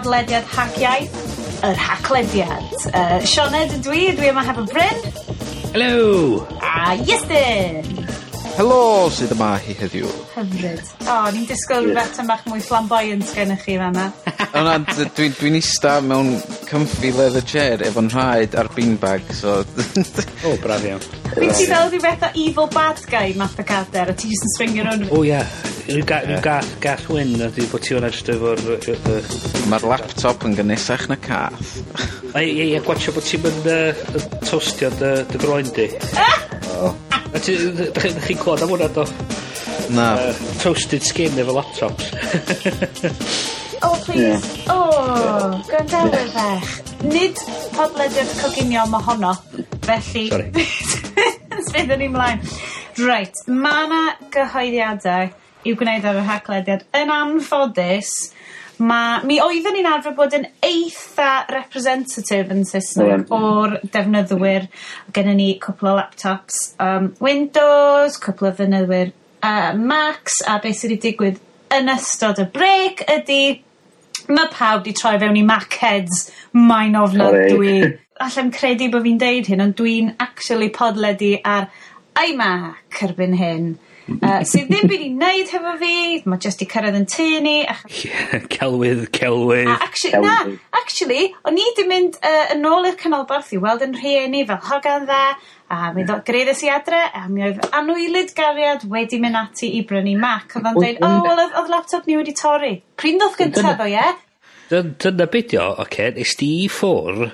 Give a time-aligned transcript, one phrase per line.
[0.00, 0.76] podlediad Hac
[1.60, 2.72] yr haclediad.
[2.88, 5.02] Uh, Sioned dwi, dwi yma hefo Bryn.
[5.74, 6.46] Helo!
[6.64, 7.84] A Iestyn!
[8.56, 10.08] Helo, sydd yma hi heddiw.
[10.32, 10.80] Hyfryd.
[11.04, 14.06] O, oh, ni'n disgwyl rhywbeth yn bach mwy flamboyant gennych chi fanna.
[14.56, 16.32] o na, dwi'n dwi ista mewn
[16.70, 19.60] comfy leather chair efo'n rhaid ar beanbag, so...
[20.48, 21.04] o, braf iawn.
[21.34, 24.56] Dwi'n ti fel rhywbeth o evil bad guy math o cader, a ti jyst yn
[24.56, 25.06] swingio rhwng...
[25.10, 25.69] O, oh, ie.
[25.90, 26.38] Rhyw ga, yeah.
[26.44, 28.60] gath, gath wyn ydy bod ti hwnna jyst efo'r...
[29.72, 31.72] Mae'r laptop yn gynnesach na cath.
[32.38, 34.04] Ie, ie, ie, gwatsio bod ti'n mynd uh,
[34.46, 35.88] tostio dy, dy groen di.
[36.78, 36.92] O.
[37.34, 39.08] A chi'n clod am hwnna do?
[39.96, 40.12] Na.
[40.28, 42.14] Uh, toasted skin efo laptops.
[43.82, 44.22] oh, please.
[44.22, 44.70] Yeah.
[44.70, 46.72] Oh, gwrandawyr fech.
[47.10, 47.42] Nid
[47.74, 49.34] podlediad coginio am honno.
[49.88, 50.28] Felly...
[50.30, 50.54] Sorry.
[51.66, 52.46] Spyddwn ni mlaen.
[53.00, 56.84] Right, mae yna gyhoeddiadau i'w gwneud ar y rhaglediad.
[56.96, 58.10] Yn anffodus,
[58.80, 63.32] ma' mi oeddwn ni'n arfer bod yn eitha representative yn Saesneg mm.
[63.36, 64.68] o'r defnyddwyr.
[65.16, 70.94] Gennym ni cwpl o laptops um, Windows, cwpl o ddefnyddwyr uh, Macs, a beth sydd
[70.96, 71.42] wedi digwydd
[71.76, 73.42] yn ystod y break ydy
[74.30, 77.74] mae pawb di troi fewn i Mac heads mae'n ofnadwy.
[78.20, 81.70] allai'n credu bod fi'n deud hyn, ond dwi'n actually podledu ar
[82.20, 83.70] iMac erbyn hyn
[84.18, 85.94] uh, sydd ddim byd i wneud hefo fi,
[86.30, 87.54] mae jyst i cyrraedd yn tu ni.
[87.70, 87.84] Ach...
[88.04, 89.70] Yeah, celwydd, celwydd.
[89.70, 90.36] A actually, na,
[90.80, 94.60] actually, o'n i di mynd uh, yn ôl i'r canolbarth i weld yn rhieni fel
[94.70, 95.20] hogan dda,
[95.70, 99.84] a mi ddod greiddes i adre, a mi oedd anwylid gariad wedi mynd ati i
[99.86, 102.74] brynu Mac, oedd o'n dweud, o, oh, wel, oedd laptop ni wedi torri.
[103.00, 104.08] Pryn ddodd gyntaf o, ie?
[104.70, 107.28] Dyna bydio, oce, okay, nes di i ffwr,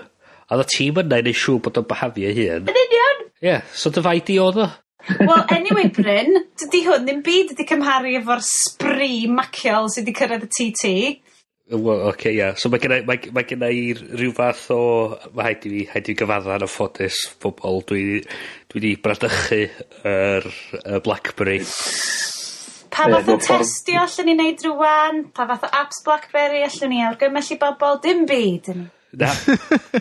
[0.46, 2.68] a dda tîm yna i siŵr bod o'n bahafio hyn.
[2.68, 3.22] Yn union!
[3.42, 4.68] Ie, yeah, so dy fai di oedd o?
[5.06, 10.46] Wel anyway, Bryn, dydy hwn ddim byd wedi cymharu efo'r sbri maciol sydd wedi cyrraedd
[10.46, 10.92] y TT.
[11.70, 14.80] Wel oce ia so ma' gennai mae mae genna i rhyw fath o
[15.34, 18.02] Mae haid i fi haid i fi gyfadda yn y ffodus pobol dwi
[18.70, 19.62] dwi 'di bradychu
[20.10, 21.58] yr y Blackberry.
[22.94, 27.02] Pa fath o testio allen ni wneud rŵan pa fath o apps Blackberry allwn ni
[27.06, 28.70] awgrymu i bobol dim byd.
[29.16, 29.30] Na.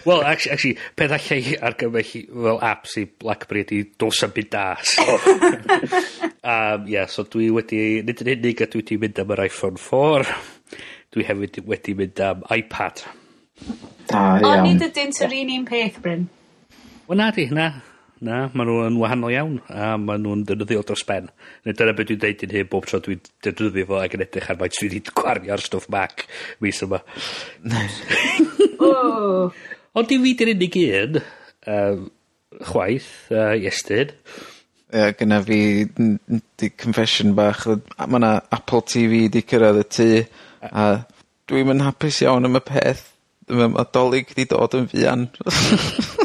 [0.03, 4.49] Wel, actually, actually, peth allai argymell i fel apps i Blackberry ydi dos am byd
[4.51, 4.95] das.
[6.51, 9.79] um, yeah, so dwi wedi, nid yn unig a dwi wedi mynd am yr iPhone
[9.79, 10.27] 4,
[11.15, 13.05] dwi hefyd wedi mynd am iPad.
[14.11, 14.49] Da, iawn.
[14.51, 16.27] Ond nid ydy'n yr un un peth, Bryn.
[17.07, 17.71] Wel, na di, na.
[18.23, 21.27] Na, maen nhw'n wahanol iawn, a maen nhw'n defnyddiol dros ben.
[21.67, 24.47] Neu dyna beth dwi'n deud yn hyn bob tro dwi'n defnyddio fo ac yn edrych
[24.53, 26.23] ar faint dwi wedi gwario ar stwff Mac
[26.63, 27.01] mis yma.
[28.87, 29.51] oh.
[29.99, 31.19] Ond i fi di'r unig un,
[31.75, 32.05] um,
[32.69, 34.13] chwaith, uh, iestyn.
[34.15, 37.65] Ie, yeah, gyna fi di confession bach.
[37.99, 40.11] Mae yna Apple TV di cyrraedd y tŷ,
[40.71, 40.85] a
[41.51, 43.09] dwi'n yn hapus iawn am y peth.
[43.51, 45.27] Mae dolyg di dod yn fian.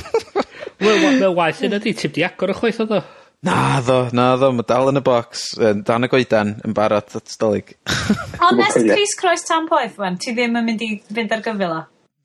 [0.81, 3.03] Wel wa- wel waeth yna di ti'n 'di agor o
[3.41, 7.15] Na ddo, na ddo, mae dal yn y bocs yn dan y goedan yn barod
[7.17, 7.71] at Dolig.
[8.43, 11.79] Honest, nes crys croes Tanpoeth ŵan ti ddim yn mynd i fynd ar gyfyl o?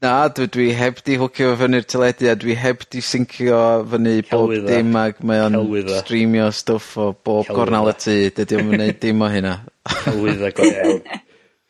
[0.03, 3.61] Na dwi dwi heb 'di hwcio fyny'r teledu a dwi heb 'di syncio
[3.93, 5.55] fyny bob dim ag mae o'n...
[5.55, 6.01] Celwydda.
[6.03, 9.55] ...streamio stwff o bob gornal y tŷ dydy o'n yn dim o hynna.
[10.01, 10.99] Celwydda go iawn.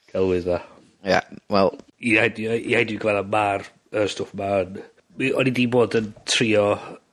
[0.09, 0.57] Celwydda.
[1.05, 1.21] Ia
[1.53, 1.71] wel.
[2.01, 4.81] Ia i i i gwael ma'r y stwff 'ma yn
[5.19, 6.65] mi o'n i 'di bod yn trio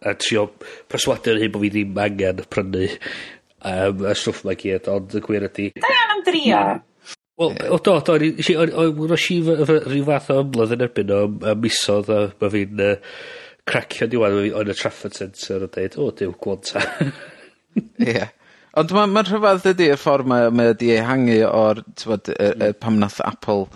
[0.03, 0.49] a trio
[0.91, 5.47] perswadio hyn bod fi ddim angen prynu um, y stwff 'ma gyd ond y gwir
[5.51, 5.69] ydi...
[5.79, 6.65] Da iawn am drio.
[7.41, 9.39] Wel o do do o'n i nesh o'n o'n i fy
[9.71, 11.23] fy ryw fath o ymladd yn erbyn o
[11.53, 12.93] am misoedd a ma' fi'n uh,
[13.69, 16.83] cracio diwan o'n y Trafford Centre a dweud, o diw, gwanta.
[18.11, 18.27] Ie.
[18.81, 22.37] Ond mae'n ma' rhyfedd ydy y ffordd mae o mae o ehangu o'r t'mod yy
[22.41, 22.79] yy hmm.
[22.81, 23.67] pam nath Apple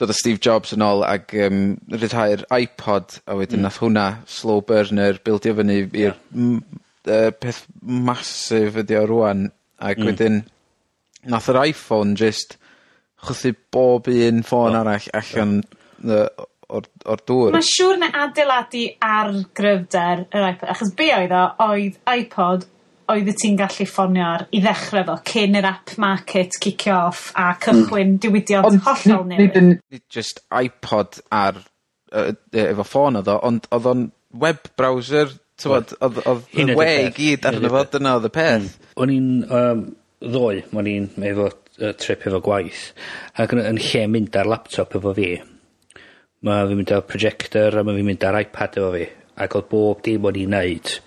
[0.00, 1.58] dod o Steve Jobs yn ôl ag um,
[1.92, 3.60] rhyddhau'r iPod a wedyn...
[3.60, 3.66] Hmm.
[3.68, 6.62] ...nath hwnna slow burner bildio fyny i'r m-
[7.06, 9.46] uh, peth masif ydi o rwan
[9.82, 10.08] ac Hmm.
[10.10, 10.40] ...wedyn
[11.32, 12.56] nath yr Iphone just
[13.22, 15.60] chwthu bob un ffôn arall allan
[16.02, 16.24] yy
[16.72, 17.52] o'r o'r dŵr.
[17.54, 19.28] Ma'n siŵr na adeiladu ar
[19.58, 22.64] gryfder yr iPod, achos be' oedd o oedd iPod
[23.12, 27.52] oeddet ti'n gallu ffonio ar i ddechrau fo cyn yr app market kick off a
[27.62, 28.18] cychwyn mm.
[28.24, 29.60] diwydiant ond hollol newydd.
[29.60, 32.32] Ond nid just iPod ar uh,
[32.64, 34.04] efo ffôn oedd o, ond oedd o'n
[34.42, 36.20] web browser, tywod, oedd
[36.56, 38.68] y we i gyd arno fo, dyna oedd y peth.
[38.72, 38.90] Hmm.
[39.04, 39.30] O'n i'n
[39.60, 39.86] um,
[40.22, 42.84] ddoe, o'n i'n efo uh, trip efo gwaith,
[43.42, 45.30] ac yn, yn lle mynd ar laptop efo fi,
[46.42, 49.08] mae fi'n mynd ar projector a mae fi'n mynd ar iPad efo fi,
[49.42, 50.98] ac oedd bob dim o'n i'n neud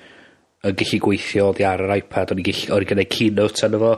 [0.65, 3.81] yn gallu gweithio oddi ar yr iPad o'n i gallu o'n i gneud keynote arno
[3.83, 3.93] fo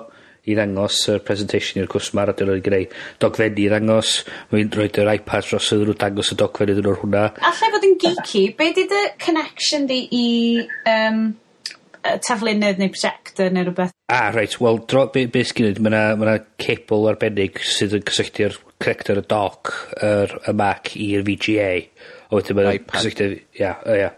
[0.48, 2.94] i ddangos y presentation i'r cwsmer a 'dyn nhw'n gwneud
[3.24, 4.14] dogfenni i ddangos
[4.54, 7.26] mae'n rhoi yr iPad dros iddyn nhw dangos y dogfenni iddyn nhw'r hwnna.
[7.50, 10.30] Alla fod yn geeky be' 'di dy connection di i
[10.94, 11.22] um,
[11.98, 15.84] y taflunydd neu projector neu rhywbeth A ah, reit wel dro- be' be' sgyn i
[15.84, 21.28] ma' 'na ma' cable arbennig sydd yn cysylltu'r connector y doc yr y Mac i'r
[21.28, 21.72] VGA
[22.32, 23.02] o wedyn mae'n iPad.
[23.04, 24.14] ...cysylltu ia o ia.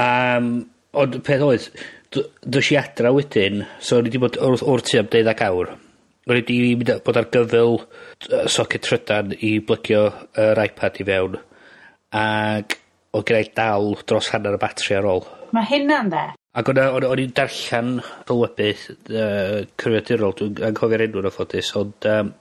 [0.00, 0.06] A
[0.38, 0.54] yym
[0.98, 1.68] Ond peth oedd,
[2.10, 5.70] dos i adra wedyn, so o'n i 'di bod wrth or tu am deuddeg awr.
[6.26, 7.78] O'n i wedi mynd a, bod ar gyfyl
[8.26, 10.08] yy soced trydan i blygio
[10.38, 11.38] yr iPad i fewn,
[12.20, 12.76] ac
[13.14, 15.24] o' gen dal dros hanner y batri ar ôl.
[15.54, 16.26] Mae hynna'n dda.
[16.58, 17.92] Ac o'n, on, on i'n darllen
[18.26, 22.32] dylybydd uh, cyfrifiadurol, dwi'n anghofio'r enw'n ffodus, ond um,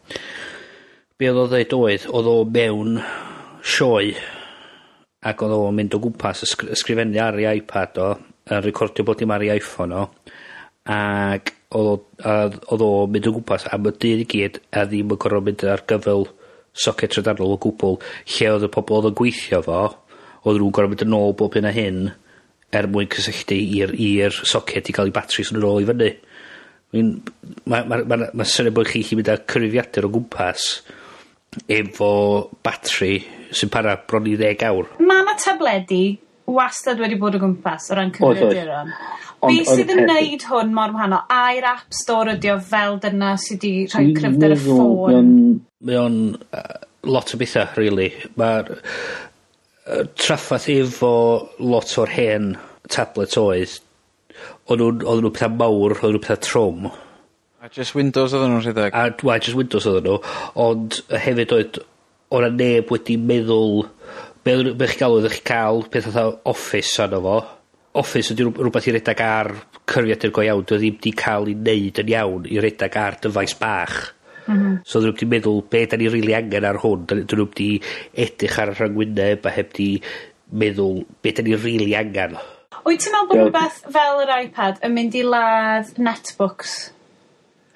[1.22, 2.98] be oedd o ddeud oedd, oedd o mewn
[3.62, 4.16] sioe
[5.30, 8.10] ac oedd o'n mynd o gwmpas ysgrifennu ar ei iPad o,
[8.50, 10.06] yn recordio bod dim ar ei Iphone o
[10.90, 12.36] ag odd a
[12.74, 15.66] odd o mynd o gwmpas am y dydd i gyd a ddim yn gorfod mynd
[15.69, 16.25] ar gyfel
[16.74, 18.00] socket treadadol o gwbl
[18.36, 21.57] lle oedd y pobl oedd yn gweithio fo oedd nhw'n gorfod mynd yn ôl bob
[21.57, 22.01] hyn a hyn
[22.80, 26.10] er mwyn cysylltu i'r i'r soced i gael ei batris yn ôl i fyny.
[26.94, 27.10] Wi'n
[27.69, 30.69] ma' ma, ma'r ma' syniad bod chi chi mynd â cyrifiadur o gwmpas
[31.69, 32.12] efo
[32.66, 33.16] batri
[33.54, 34.90] sy'n para bron i ddeg awr.
[35.01, 36.04] Mae yna tabledi
[36.56, 38.94] wastad wedi bod o gwmpas o ran cyfrifiaduron.
[39.48, 41.24] Be sydd yn neud hwn mor wahanol?
[41.31, 45.34] A'r App Store ydi o fel dyna sydd wedi rhoi cryfder y ffôn?
[45.88, 46.18] Mae o'n
[47.07, 48.10] lot o bethau, really.
[48.40, 48.74] Mae'r
[50.19, 51.13] traffaith efo
[51.63, 52.50] lot o'r hen
[52.92, 53.78] tablet oedd,
[54.69, 56.90] oedd nhw pethau mawr, oedd nhw pethau trwm.
[57.60, 58.96] A just Windows oedden nhw'n rhedeg?
[58.96, 60.19] A, well, just Windows oedden nhw,
[60.60, 61.80] ond hefyd oedd,
[62.36, 63.81] o'n neb wedi meddwl
[64.44, 67.38] be' odden nw be' chi galw oddech chi cael peth oedd Office arno fo.
[68.00, 69.51] Office ydy rw- rwbeth i redag ar
[69.89, 70.63] cyfrifiadur go iawn.
[70.63, 73.97] 'Di ddim 'di cael ei wneud yn iawn i redag ar dyfais bach.
[74.45, 74.77] Mm -hmm.
[74.86, 77.47] So dyn nhw wedi meddwl be' da ni rili really angen ar hwn 'dyn nhw
[77.50, 77.71] wedi
[78.13, 79.89] edrych ar y rhagwyneb a heb 'di
[80.51, 82.38] meddwl be' da ni rili really angen.
[82.86, 86.80] Wyt ti'n meddwl bod rhywbeth fel yr iPad yn mynd i ladd netbooks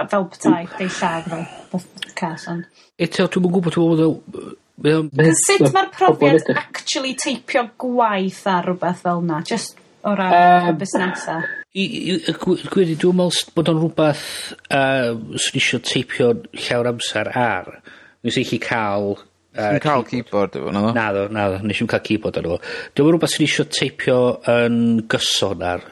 [0.10, 1.80] fel petai, deu lladd nw,
[2.18, 2.68] cas ond...
[3.00, 5.10] Eto, dwi'n yn gwbod dwi me'wl Mae o'n...
[5.44, 9.42] Sut mae'r profiad actually teipio gwaith ar rhywbeth fel yna?
[9.46, 11.38] Just o ran um, busnesa?
[11.74, 14.26] Gwiri, dwi'n meddwl bod o'n rhywbeth
[14.74, 17.70] uh, sy'n eisiau teipio llawer amser ar.
[18.26, 19.14] Nes i chi cael...
[19.54, 20.94] Uh, Swn cael keyboard efo, naddo?
[20.98, 22.58] Naddo, naddo, nes i'n cael keyboard efo.
[22.58, 24.20] Dwi'n meddwl rhywbeth sy'n eisiau teipio
[24.56, 24.80] yn
[25.14, 25.86] gyson ar.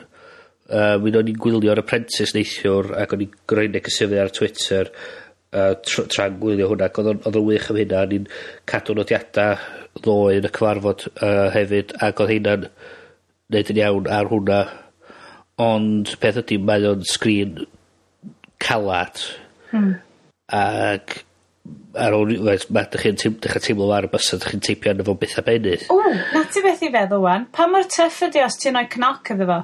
[0.72, 4.90] Uh, Mi'n o'n i'n gwylio'r apprentice neithiwr ac o'n i'n greu'n negesyfu ar Twitter
[5.52, 8.28] a tr- tra'n gwylio hwnna ac odd o'n odd o'n wych am hynna o'n i'n
[8.72, 9.58] cadw nodiadau
[10.00, 12.70] ddoe yn y cyfarfod uh, hefyd ac oedd hynna'n
[13.52, 14.62] neud yn iawn ar hwnna
[15.62, 17.66] ond peth ydy mae o'n sgrin
[18.64, 19.20] calad
[19.74, 19.98] hmm.
[20.56, 21.20] ac
[22.00, 24.64] ar ôl rhywbeth mae ydych chi'n teim, dechrau teimlo ar y bus a dych chi'n
[24.68, 25.84] teipio arno fo beth a benydd.
[25.92, 26.00] O,
[26.32, 27.48] na ti beth i feddwl wan.
[27.52, 29.60] Pa mor tyff ydi os ti'n rhoi cnoc iddo fo?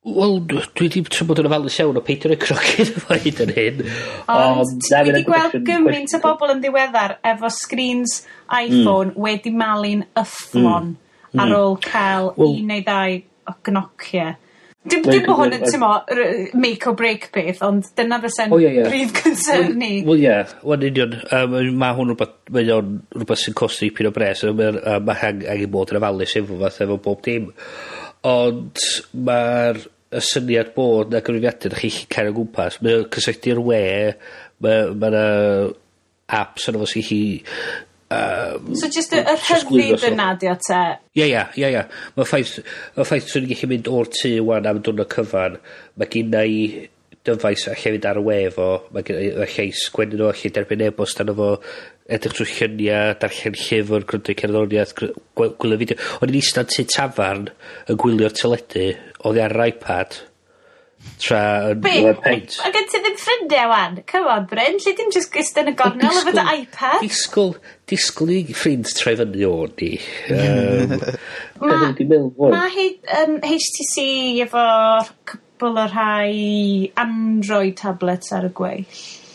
[0.00, 3.82] Wel dwi wedi trio yn ofalus iawn o peidio roi crogen fyny yn hyn
[4.32, 4.70] ond...
[4.86, 8.62] Dwi 'di gweld gymaint o bobl yn ddiweddar efo screens hmm.
[8.80, 11.42] Iphone wedi malu'n ythlon hmm.
[11.42, 11.58] ar hmm.
[11.58, 13.18] ôl cael un neu ddau
[13.50, 14.30] o gnocie.
[14.88, 19.74] Dim dim bo' hwn yn t'mo' make or break beth, ond dyna fysa'n brif concern
[19.76, 19.98] ni.
[20.06, 24.16] Wel ie wel union yym ma' hwn rhywbeth, mae o'n rwbath sy'n costi pyn o
[24.16, 27.50] bres a ma'r a ma' hang- angen bod yn ofalus efo fath efo bob dim.
[28.28, 28.80] Ond
[29.26, 29.78] mae'r
[30.10, 33.84] y syniad bod 'na gyfrifiadur 'dach chi cael o gwmpas mae'n cysylltu'r we
[34.64, 35.24] mae'n ma' 'na
[36.40, 37.20] aps arno fo sy gallu
[38.10, 38.72] yym...
[38.76, 40.80] So just y y rhyddid yna 'di o 'te?
[41.16, 41.84] ie ie ie ie
[42.16, 45.60] Ma'r ffaith y ffaith 'swn i gallu mynd o'r tŷ 'wan am diwrnod cyfan
[45.96, 46.60] mae ginna i
[47.28, 50.86] dyfais a llefyd ar y wef o, mae gennai y llais gwenyn o allu derbyn
[50.86, 51.50] e-bost arno fo
[52.10, 55.98] edrych trwy llunia' darllen llyfr grando i cerddoriaeth gry- gwe- gwylio fideo.
[56.24, 57.44] O'n i'n eistedd tŷ tafarn
[57.92, 60.16] yn gwylio'r teledu oedd oddi ar yr iPad
[61.20, 61.92] tra yn Be?
[62.00, 62.56] yfed peint.
[62.64, 63.94] Ma' gen ti ddim ffrindiau wan.
[64.10, 64.80] Come on, Bryn.
[64.82, 66.98] Lle dim just gist yn y gornel efo dy iPad?
[67.04, 67.54] Disgwyl,
[67.88, 69.92] disgwyl i ffrind troi fyny o ni.
[70.32, 70.96] Yym,
[71.60, 72.52] Ma- 'dan ni 'di meddwl.
[72.56, 74.04] Ma' H- yym HTC
[74.48, 75.08] efo'r
[75.60, 78.86] Apple o rhai Android tablets ar y gweill.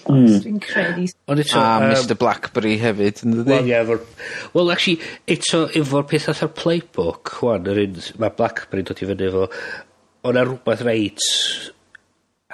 [0.09, 0.39] Mm.
[0.41, 1.05] Dwi'n credu.
[1.29, 1.59] Ond eto...
[1.61, 3.51] A um, Mr Blackberry hefyd, yn dyddi?
[3.51, 4.01] Wel, ie, efo'r...
[4.55, 9.25] Wel, actually, eto, efo'r peth allan Playbook, wan, yr un, mae Blackberry dod i fyny
[9.29, 9.47] efo,
[10.25, 11.25] o'na rhywbeth reit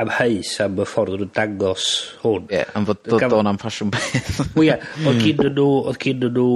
[0.02, 1.86] amheus am y ffordd nhw'n dangos
[2.26, 2.48] hwn.
[2.50, 3.36] Ie, yeah, am fod dod Gam...
[3.40, 4.42] o'n am ffasiwn beth.
[4.58, 5.22] Wel, ie, oedd hmm.
[5.28, 6.50] gyn nhw, oedd gyn nhw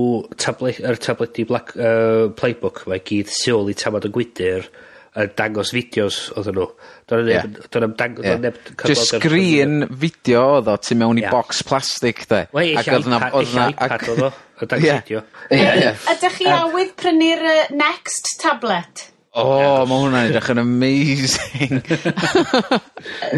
[0.43, 4.67] tablet, er tabledi Black, uh, Playbook, mae gyd tu ôl i tamad y gwydyr,
[5.15, 6.67] yn dangos fideos oedden nhw.
[7.09, 7.47] Do'n yeah.
[7.71, 8.39] do'n dang, yeah.
[8.41, 8.59] neb...
[8.83, 11.33] Just screen fideo oedd o, ti mewn i yeah.
[11.33, 12.45] box plastic de.
[12.55, 15.03] Wel, eich iPad oedd o, y dangos yeah.
[15.05, 15.25] fideo.
[15.49, 16.07] Yeah, yeah.
[16.15, 19.07] Ydych chi awydd prynu'r uh, Next tablet?
[19.35, 19.45] O,
[19.83, 21.81] mae hwnna'n edrych yn amazing.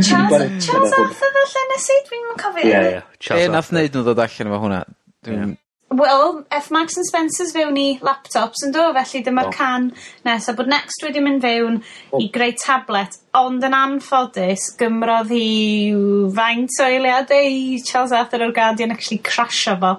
[0.06, 2.68] Charles, Charles Arthur felly nes i, dwi'n cofio.
[2.70, 3.00] Ie, ie.
[3.26, 4.84] Fe nath wneud nhw ddod allan efo hwnna.
[5.26, 5.56] Dwi'n...
[5.90, 6.70] Wel F.
[6.70, 9.86] Max and Spencers fewn i laptops yn do, felly dyma'r cam
[10.28, 11.78] nes a bod Next wedi mynd fewn
[12.20, 15.94] i greu tablet ond yn anffodus gymrodd hi
[16.36, 19.94] faint o eiliadau i Charles Arthur o'r Guardian actually crasio fo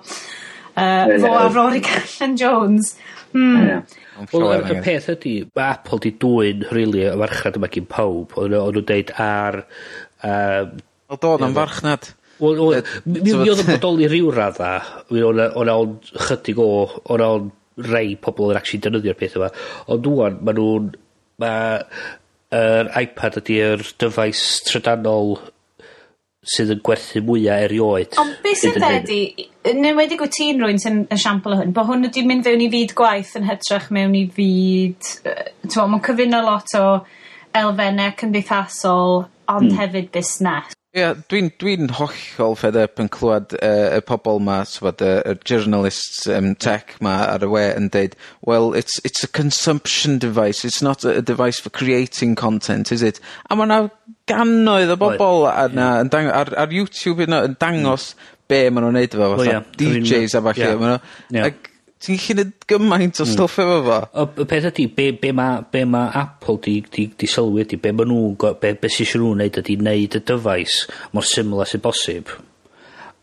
[0.76, 2.92] yy fo a Rory Callan Jones.
[3.32, 3.80] Hmm.
[4.28, 8.52] Wel y peth ydy, mae Apple 'di dwyn rili y farchnad yma gyn pawb o'n
[8.52, 10.68] nhw o'n nhw'n deud ar yy...
[11.08, 12.12] Wel do' na'm farchnad.
[12.38, 14.76] Wel, wel, mi oedd yn bodoli rhyw radda,
[15.10, 16.70] mi o'n ond chydig o,
[17.10, 17.52] o'n ond
[17.88, 19.50] rei pobl yn actually defnyddio'r peth yma,
[19.90, 20.88] ond dwi'n, maen nhw'n,
[21.42, 21.86] mae'r
[22.58, 25.36] er iPad ydy'r dyfais trydanol
[26.48, 28.16] sydd yn gwerthu mwyaf erioed.
[28.20, 29.12] Ond beth sy'n dweud,
[29.98, 32.94] wedi gwyt ti'n rwy'n sy'n esiampl o hwn, bod hwn wedi mynd fewn i fyd
[32.96, 36.86] gwaith yn hytrach mewn i fyd, uh, meddwl, mae'n cyfuno lot o
[37.58, 39.14] elfennau cymdeithasol,
[39.48, 39.78] ond hmm.
[39.82, 40.77] hefyd busnes.
[40.96, 45.34] Ie dwi'n dwi hollol fed up yn clywed uh, y pobol 'ma t'mod y y
[45.44, 50.64] journalists um, tech 'ma ar y we yn deud well it's it's a consumption device.
[50.64, 53.20] It's not a device for creating content is it?
[53.50, 53.82] A ma' 'na
[54.32, 56.06] gannoedd o bobol yna mm.
[56.06, 58.32] yn dang- ar ar YouTube hyd yn o'd yn dangos mm.
[58.48, 61.44] be' ma' nhw'n neud efo fatha DJs a falle, a ma' nhw.
[61.50, 61.68] ag
[62.02, 63.32] ti'n gallu neud gymaint o hmm.
[63.32, 63.98] stwff efo fo.
[64.22, 67.78] O, y peth ydy, be, be, ma, be ma Apple di, di, di sylwi ydy,
[67.82, 70.84] be ma nhw, be, be sy'n siŵr nhw'n neud ydy neud y dyfais
[71.16, 72.30] mor syml a sy'n bosib.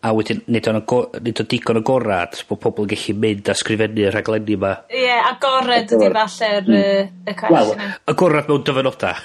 [0.06, 0.82] A wedyn, nid o'n,
[1.26, 4.74] nid o'n digon o gorad bod pobl yn gallu mynd a sgrifennu y rhaglenni yma.
[4.92, 7.16] Ie, yeah, agored ydy falle'r mm.
[7.32, 7.96] y cwestiwn.
[8.12, 9.16] Y gorad mewn dyfynoda.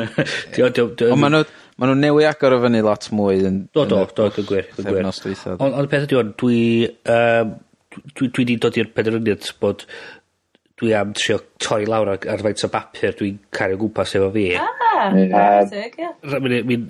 [0.62, 1.44] Ond maen nhw,
[1.80, 3.54] Maen nhw'n newi agor o fyny lot mwy yn...
[3.74, 4.66] Do, do, do, dwi'n gwir.
[5.56, 6.58] Ond y peth ydy, o'n, dwi...
[7.10, 7.54] Um,
[8.16, 9.86] dwi dwi 'di dod i'r penderfyniad bod
[10.82, 14.46] dwi am trio torri lawr ar ar faint o bapur dwi'n cario gwmpas efo fi.
[14.58, 14.82] Ah!
[15.10, 16.10] Diddorol ia.
[16.22, 16.84] Rha- mi'n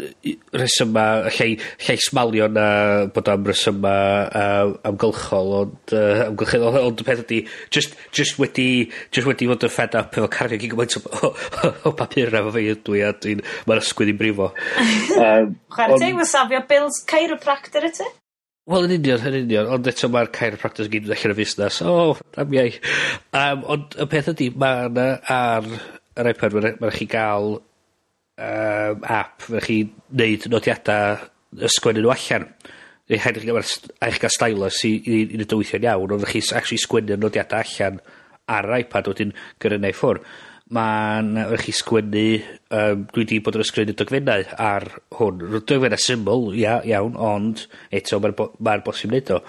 [0.53, 1.57] rhesyma llai,
[1.87, 2.67] llai smalio na
[3.15, 3.95] bod am resyma
[4.33, 7.41] yy amgylchol ond uh, amgylchol, ond y peth ydi
[7.75, 8.69] just, just, wedi
[9.15, 12.41] just wedi fod yn fed up efo cario gig gymaint o, o, o, o papur
[12.43, 14.51] efo fi ydw i a dwi'n mae'r ysgwydd i'n brifo.
[15.13, 18.11] Chwarae teg, mae safio bills chiropractor i ti?
[18.71, 19.69] Wel yn union yn union.
[19.75, 22.69] Ond eto ma'r chiropractors gyd yn allan o fusnes o oh, am iau.
[23.35, 29.03] Um, ond y peth ydy, ma' 'na ar yr iPad mae'n ma' chi gael um,
[29.03, 29.79] app, mae'n chi
[30.21, 31.27] neud nodiadau
[31.71, 32.47] ysgwennu nhw allan.
[33.11, 35.57] Neu rhaid i chi gael st- a i chi ga'l stylus i i i neud
[35.57, 37.99] o weithio'n iawn ond rai' chi actually sgwennu'r nodiadau allan
[38.47, 40.23] ar yr iPad wedyn gyrru 'na i ffwr'
[40.73, 42.25] mae'n rhaid chi sgwennu
[42.73, 44.89] um, dwi 'di bod yn ysgrifennu dogfennau ar
[45.19, 45.43] hwn.
[45.59, 49.41] dogfennau syml ia iawn ond eto mae'n bo- ma'n bosib wneud o.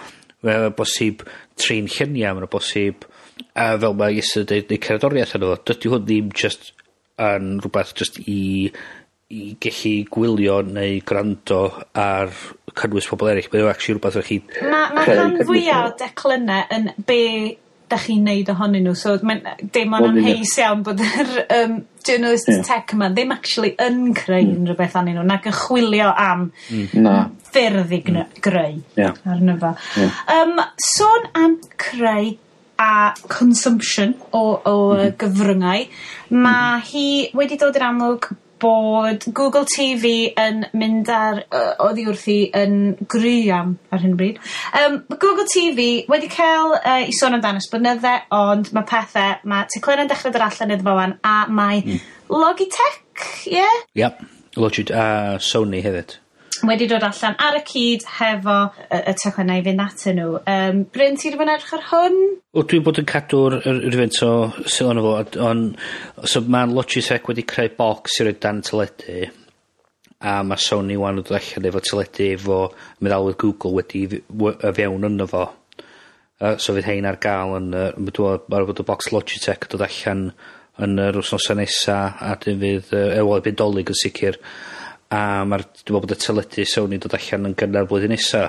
[0.44, 1.24] mae'n bosib
[1.60, 3.08] trin lluniau mae'n bosib
[3.56, 5.62] a fel ma' Iese dweud neu' cerddoriath arno fo.
[5.72, 6.74] Dydi hwn ddim just
[7.22, 8.42] yn rhywbeth just i
[9.34, 11.64] i gallu gwylio neu gwrando
[11.98, 12.34] ar
[12.78, 14.40] cynnwys pobl eraill mae'n o actually rwbath rai' chi...
[14.62, 17.56] Ma' ma' rhan fwyaf o declynau yn be'
[17.94, 21.80] da chi'n neud ohonyn nhw so mae'n dim ond deimlo'n heis iawn bod yr um,
[22.04, 22.64] journalist yeah.
[22.68, 24.68] tech yma ddim actually yn creu mm.
[24.70, 26.88] rhywbeth anyn nhw nag yn chwilio am mm.
[27.00, 27.36] mm.
[27.54, 29.20] ffyrdd i greu yeah.
[29.36, 30.24] arno fo yeah.
[30.38, 32.34] um, sôn am creu
[32.84, 35.14] a consumption o, o mm.
[35.22, 35.86] gyfryngau
[36.44, 37.06] mae hi
[37.38, 38.32] wedi dod i'r amlwg
[38.64, 41.44] bod Google TV yn mynd ar...
[41.44, 42.78] Yy, oddi wrthi yn
[43.12, 44.40] gryam ar hyn o bryd.
[44.80, 49.68] Um, Google TV wedi cael uh, 'i sôn amdano ers blynydde, ond mae pethau, mae
[49.68, 52.02] ma' yn dechrau dod allan iddo fo 'wan a mae mm.
[52.34, 53.00] Logitech,
[53.52, 53.60] ie?
[53.60, 53.80] Yeah?
[54.00, 54.24] Yep.
[54.56, 56.23] Logi- a Sony hefyd
[56.70, 60.40] wedi dod allan ar y cyd hefo y, y tocynau i fynd atyn nhw.
[60.50, 62.20] Um, Bryn, ti wedi bod yn edrych ar hwn?
[62.54, 65.14] O, dwi'n bod yn cadw'r rhywun o sy'n yna fo,
[65.48, 65.80] ond
[66.30, 69.26] so mae'n Logitech wedi creu box i roi dan teledu
[70.24, 72.60] a mae Sony wan yn dod allan efo teledu efo
[73.04, 75.46] meddalwedd Google wedi y fewn yno fo.
[76.44, 80.30] Uh, so fydd hein ar gael yn, uh, mae'n bod y box Logitech dod allan
[80.84, 84.40] yn yr wsnosa nesa a dyn fydd uh, ewol bydd dolyg yn sicr
[85.14, 85.18] a
[85.48, 88.46] mae'r dwi'n me'wl bod y teledu Sony dod allan yn gynnar blwyddyn nesa.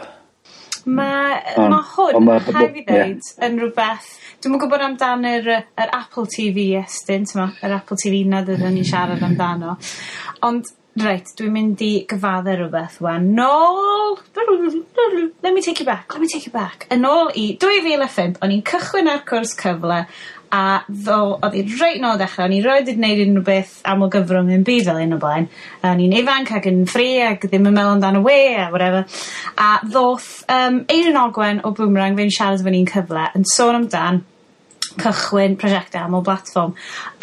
[0.85, 4.13] Ma' yy ma' hwn, rhaid fi ddeud, yn rhywbeth...
[4.45, 8.43] Dwi'n yn gwbod amdan yr yy yr Apple TV estyn t'mo' yr Apple TV 'na
[8.45, 9.79] ddyden ni'n siarad amdano
[10.45, 10.69] ond
[11.01, 13.33] reit dwi'n mynd i gyfadde rhywbeth wan.
[13.35, 14.21] nôl
[15.43, 18.05] Let me take you back let me take you back yn ôl i dwy fil
[18.05, 20.05] a phump o'n i'n cychwyn ar cwrs cyfle
[20.53, 24.05] a ddo- oedd 'i reit nôl dechre, o'n i rioed 'di neud unrhyw beth am
[24.05, 25.49] y gyfrwng yn byd fel un o blaen,
[25.83, 29.07] a o'n i'n ifanc ac yn ffri ac ddim yn meddwl amdano we a whatever.
[29.57, 34.23] a ddoth um, Eirin Ogwen o Boomerang fe'n siarad fyny'n cyfle yn sôn amdan
[35.01, 36.75] cychwyn prosiectau am o blatfform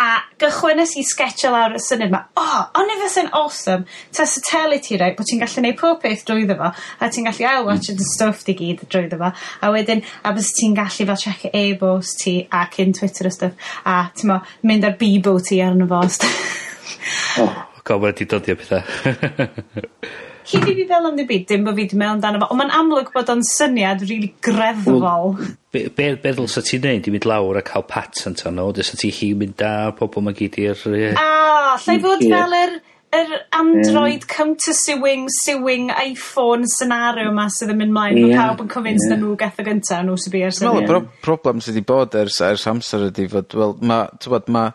[0.02, 0.10] a
[0.42, 2.46] gychwynnes i sgetsio lawr y syniad 'ma o
[2.82, 3.86] ond if this yn awesome
[4.18, 7.48] tasa teli ti reit bod ti'n gallu neud pob peth drwyddo fo a ti'n gallu
[7.52, 8.00] ail watch mm.
[8.00, 9.32] dy stuff di gyd drwyddo fo
[9.68, 13.70] a wedyn a bys ti'n gallu fel check e-bost ti a cyn Twitter a stuff.
[13.86, 16.02] a ti'n mo, mynd ar Bebo ti arno fo
[17.44, 20.28] oh, gofod O dod i'r pethau.
[20.48, 22.76] hyd i fi fel am byd, dim bod fi 'di meddwl amdano fo, ond mae'n
[22.82, 25.36] amlwg bod o'n syniad rili really greddfol.
[25.72, 29.00] Be' be' be' ddylsa ti'n neud i mynd lawr a cael patent arno fo dylsa
[29.00, 30.88] ti 'llu mynd â pobl mae gyd i'r.
[31.16, 31.28] A
[31.76, 32.80] allai fod fel yr
[33.12, 34.30] yr Android yeah.
[34.32, 38.30] counter-sewing, sewing Iphone scenario yma sydd yn mynd mlaen yeah.
[38.30, 40.88] mae pawb yn convinced na nhw gath o gynta nhw nw byr syniad.
[40.88, 44.70] Dwi y problem sydd wedi bod ers ers amser ydy, fod wel ma' t'bod ma'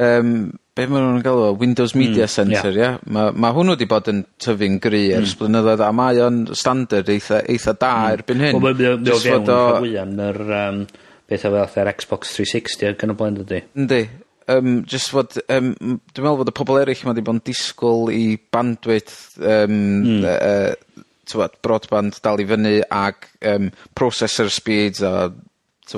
[0.00, 0.32] um,
[0.76, 2.90] be' maen nhw'n galw Windows Media mm, Center ia?
[3.12, 5.20] Mae ma' hwnnw wedi bod yn tyfu'n gry mm.
[5.20, 5.40] ers hmm.
[5.42, 8.12] blynyddoedd a mae o'n standard eitha eitha da mm.
[8.16, 8.58] erbyn hyn.
[8.58, 9.62] Wel, mae'n mynd o...
[10.02, 10.84] yn yr um, yym
[11.32, 13.62] petha fatha'r Xbox 360 sixty ag yn y blaen dydi?
[13.78, 14.02] Yndi.
[14.50, 18.10] Yym jyst fod um, dwi'n meddwl fod y pobl eraill mae wedi bod yn disgwyl
[18.12, 20.26] i bandwidth um, mm.
[20.32, 25.30] uh, t'mod broadband dal i fyny ac um, processor speeds a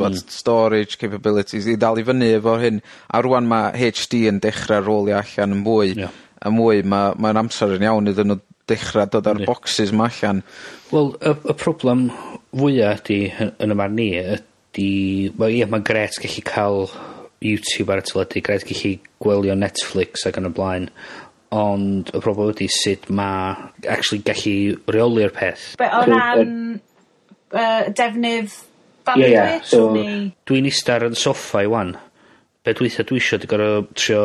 [0.03, 0.33] mm.
[0.33, 4.81] storage capabilities i dal i fyny efo hyn, a rwan mae HD dee yn dechra
[4.83, 6.21] rowlio allan yn mwy yeah.
[6.45, 10.43] ...a mwy ma' ma'n amser yn iawn iddyn nhw dechrau dod â'r boxes 'ma allan.
[10.91, 12.07] Wel y y problem
[12.53, 14.89] fwyaf ydy yn y marn i ydy,
[15.41, 16.89] wel ie mae'n gret gallu cael
[17.45, 18.93] YouTube ar y teledu gret gallu
[19.25, 20.91] gwylio Netflix ac yn y blaen
[21.55, 23.55] ond y problem ydy sut mae
[23.89, 25.67] actually gallu reoli'r peth.
[25.81, 26.55] Be' o ran
[27.55, 28.53] uh, defnydd
[29.19, 29.87] Ie ie so...
[30.49, 31.95] Dwi'n istar 'yn soffa i 'wan.
[32.65, 34.23] Be' dwitha dwi eisiau, dwi'n gorau trio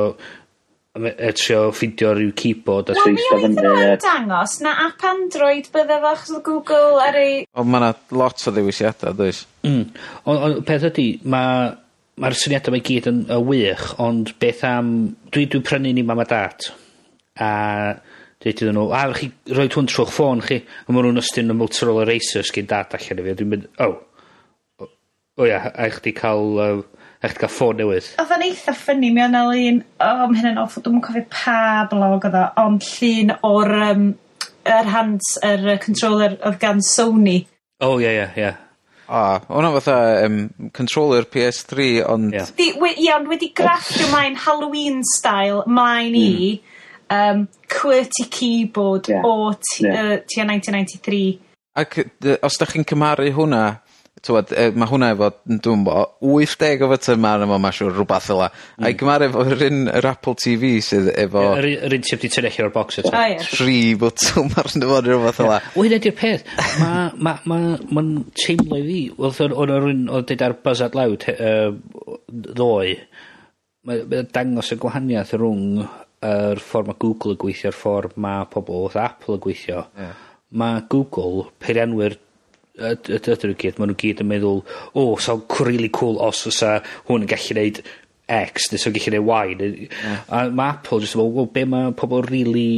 [0.97, 2.95] yfe yy e, trio ffindio ryw keyboard a...
[2.97, 7.43] Wel mi oedd hwnna'n dangos na app Android bydde fo achos Google ar ei...
[7.53, 9.43] O, mae yna lot o ddewisiadau, does?
[9.67, 9.85] Mm.
[10.25, 11.77] on' on' peth ydy, mae'r
[12.19, 14.93] ma' syniadau mae gyd yn y wych ond beth am
[15.31, 16.71] dwi dwi'n prynu ni mam a dat
[17.39, 17.51] a
[18.43, 21.55] deud iddyn nhw a chi roi hwn trwy'ch ffôn chi a ma' nhw'n ystyn y
[21.59, 23.95] Motorola Racer sgyn dat allan i fi dwi'n mynd oh,
[25.39, 26.81] O ia a eich di cael, uh,
[27.23, 28.07] eich di cael ffôn newydd.
[28.19, 31.27] Oedd o'n eitha ffynnu, mi o'n 'na un o ma' hynna'n awful dwi'm yn cofio
[31.31, 34.09] pa blog oedd o ond llun o'r um,
[34.67, 37.37] yr hands yr yy controller oedd gan Sony.
[37.79, 38.51] O ie ie ia.
[39.07, 39.97] O o' hwnna fatha
[40.27, 40.41] um,
[40.75, 42.35] controller PS3, ond...
[42.35, 42.45] Ia.
[42.57, 46.19] 'Di we- ie ond wedi grafftio mae'n Halloween style mae'n mm.
[46.19, 46.51] i
[47.15, 49.23] um, QWERTY keyboard yeah.
[49.23, 51.37] o t- yy tua nineteen ninety three.
[51.79, 52.01] Ac
[52.43, 53.63] os da chi'n cymharu hwnna
[54.25, 55.95] tywed, e, mae hwnna efo dwi'n 'bo
[56.33, 58.85] wyth deg o fetyma yma fo ma'n siŵr rhywbeth fel Mm.
[58.87, 61.43] A'i cymaru efo yr un yr Apple TV sydd efo...
[61.59, 63.11] Yr u- un sydd wedi tynnu allan o'r box eto.
[63.13, 63.37] O ie.
[63.45, 65.59] ...tri bwtwm arno fo neu rwbath fel 'a.
[65.75, 66.45] Wel hynna 'di'r peth
[66.81, 67.61] ma' ma' ma'
[67.97, 68.11] ma'n
[68.43, 71.73] teimlo i fi wrth o'n o'n rywun odd deud ar Buzz Out Loud he- yy
[72.29, 72.95] ddoe
[73.89, 75.83] mae'n dangos y gwahaniaeth rhwng
[76.29, 79.85] yr ffordd mae Google yn gweithio yr ffordd mae pobl oedd Apple yn gweithio.
[79.95, 80.17] Yeah.
[80.59, 82.17] Mae Google peirianwyr
[82.79, 84.61] ydyn nhw gyd maen nhw gyd yn meddwl
[84.93, 86.77] o sawl so really cool os fysa
[87.09, 87.81] hwn yn gallu neud
[88.29, 90.21] X, ne' sa gallu gellu Y Yeah.
[90.29, 92.69] ...a mae Apple jyst yn meddwl, wel be' mae pobl really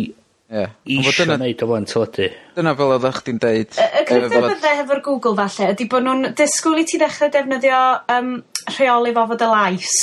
[0.51, 0.65] Ie.
[0.97, 2.31] ...isio neud o flaen teledu.
[2.57, 3.77] Dyna fel oddach chdi'n deud...
[3.77, 7.79] Y cryfder bydde hefo'r Google falle ydy bod nhw'n disgwyl i ti ddechrau defnyddio
[8.17, 8.33] um,
[8.73, 9.95] rheoli fofod y lais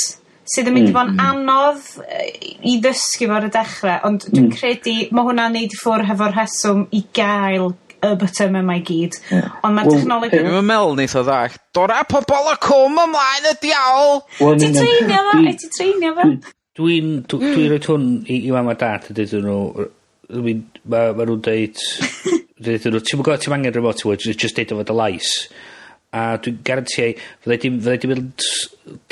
[0.49, 1.27] sydd yn mynd i mm, fod yn mm.
[1.29, 4.55] anodd i ddysgu fo'r y dechrau, ond dwi'n mm.
[4.57, 7.69] credu mae hwnna'n neud i ffwrdd hefo'r rheswm i gael
[8.05, 9.19] y butyme yma i gyd.
[9.29, 9.51] Yeah.
[9.67, 10.33] Ond ma' technoleg...
[10.33, 14.21] Dwi'n yn me'wl neith o ddallt dora pobol y cwm ymlaen y diawl!
[14.39, 15.37] Ti treinio fo?
[15.43, 16.27] Wyt ti treinio fo?
[16.79, 17.23] Dwi'n mm.
[17.31, 19.89] dwi dwi hwn i i mam a dat a dydyn nhw
[20.29, 21.79] Mae nhw'n deud
[22.65, 25.31] Dydyn nhw ti'n yn gw'o' ti'm angen remote work just deud o fod y lais.
[26.09, 27.11] A dwi'n garantia
[27.43, 28.45] fyddai dim fyddai 'di mynd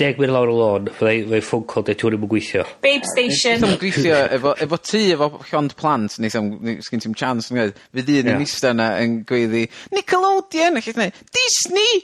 [0.02, 2.64] deg mynd lawr y lôn fyddai fyddai ffôn call deud hwn 'im yn gweithio.
[2.82, 3.60] Babe station.
[3.62, 7.78] Neith o'm gweithio efo efo ti efo llond plant neith o'm ti'n chance yn gweud
[8.00, 12.02] fydd un yn eista yna yn gweiddi Nickelodeon a llall Disney.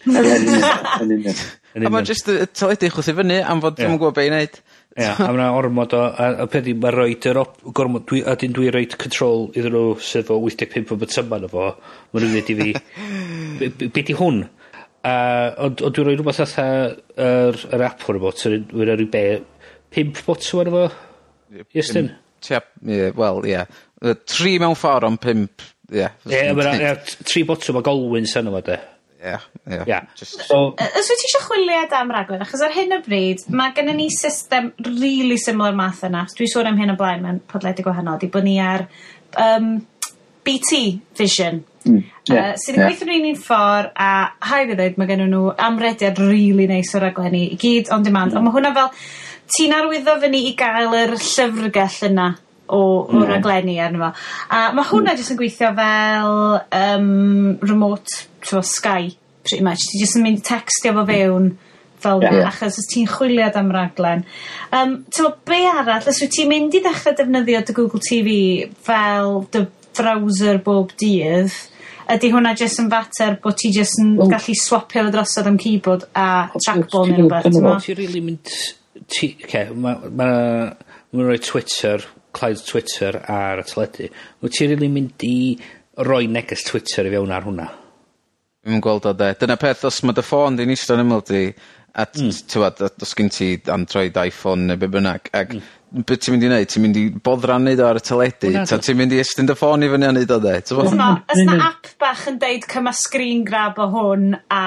[1.74, 4.34] A mae'n just y teledu chwth i fyny am fod dwi'm yn gwbo be' i
[4.36, 4.62] neud.
[4.94, 8.22] Ie a mae'n ormod o a a peth i, ma' rhoi yr op- gormod dwi
[8.30, 11.72] a 'dyn dwi rhoi control iddyn nhw sydd o 85 o pump o butyma fo
[12.14, 12.68] mae'n nw'n ddeud i fi
[13.58, 14.44] be' be' be' 'di hwn?
[15.04, 15.14] A,
[15.66, 16.68] ond, ond dwi'n rhoi rhywbeth fatha
[17.20, 19.26] yr, yr app hwn efo, dwi'n rhoi rhyw be,
[19.94, 21.12] pimp bot arno efo
[21.76, 22.10] Iestyn?
[22.44, 23.62] Tua, ie, wel, ie.
[24.28, 25.64] Tri mewn ffordd ond pimp
[25.94, 26.08] ie.
[26.32, 26.96] Ie,
[27.28, 28.80] tri botel mae golwyn sy'n yma, de.
[29.24, 29.38] Ie,
[29.88, 30.00] ie.
[30.24, 34.10] Os wyt ti eisiau chwiliad am raglen, achos ar hyn o bryd, mae gennym ni
[34.14, 36.26] system really similar math yna.
[36.36, 38.88] Dwi sôn am hyn o blaen mewn podledi gwahanol, di bod ni ar
[39.40, 39.76] um,
[40.44, 40.82] BT
[41.20, 42.92] Vision, Mm, yeah, uh, sydd yn yeah.
[42.92, 44.12] gweithio'n un un ffordd a
[44.48, 48.06] haid i ddweud mae gen nhw amrediad rili really neis o'r aglenni i gyd on
[48.06, 48.40] demand mm.
[48.40, 48.94] ond mae hwnna fel
[49.52, 52.30] ti'n arwyddo fyny i gael yr llyfrgell yna
[52.68, 53.26] o, o mm.
[53.28, 54.14] raglenni arno fo
[54.56, 55.20] a mae hwnna mm.
[55.20, 56.40] jyst yn gweithio fel
[56.80, 57.12] um,
[57.68, 59.12] remote to Sky
[59.44, 61.52] pretty much ti jyst yn mynd textio fo fewn
[62.04, 62.50] fel yeah, yeah.
[62.52, 64.24] achos os ti'n chwiliad am raglen
[64.72, 68.40] um, ti'n be arall os wyt ti'n mynd i ddechrau defnyddio dy Google TV
[68.88, 69.68] fel dy
[69.98, 71.54] browser bob dydd
[72.12, 75.60] ydy hwnna jyst yn fater bod ti jyst yn well, gallu swapio fo drosodd am
[75.62, 76.26] keyboard a
[76.58, 77.84] trackball neu rhywbeth, ti'n meddwl?
[77.86, 78.56] Ti'n really mynd...
[79.04, 80.10] Ti, okay, mae...
[80.10, 80.28] Ma,
[81.14, 84.10] ma, rhoi Twitter, Clyde Twitter ar y teledu.
[84.42, 85.38] Wyt ti'n really mynd i
[86.08, 87.70] roi neges Twitter i fewn ar hwnna?
[88.64, 89.34] Dwi'n gweld o de.
[89.40, 91.46] Dyna peth, os mae dy ffôn di'n eistedd yn ymwyl di,
[91.94, 92.34] a mm.
[92.50, 96.50] ti'n os gen ti Android, iPhone neu be bynnag, ac mm beth ti'n mynd i
[96.50, 96.70] wneud?
[96.74, 99.56] Ti'n mynd i boddran neud o ar y teledu ta ti'n mynd i estyn dy
[99.58, 100.88] ffôn i fyny a neud o 'de t'mo'?
[100.88, 104.64] O's 'na o's 'na bach yn deud cyma screen grab o hwn a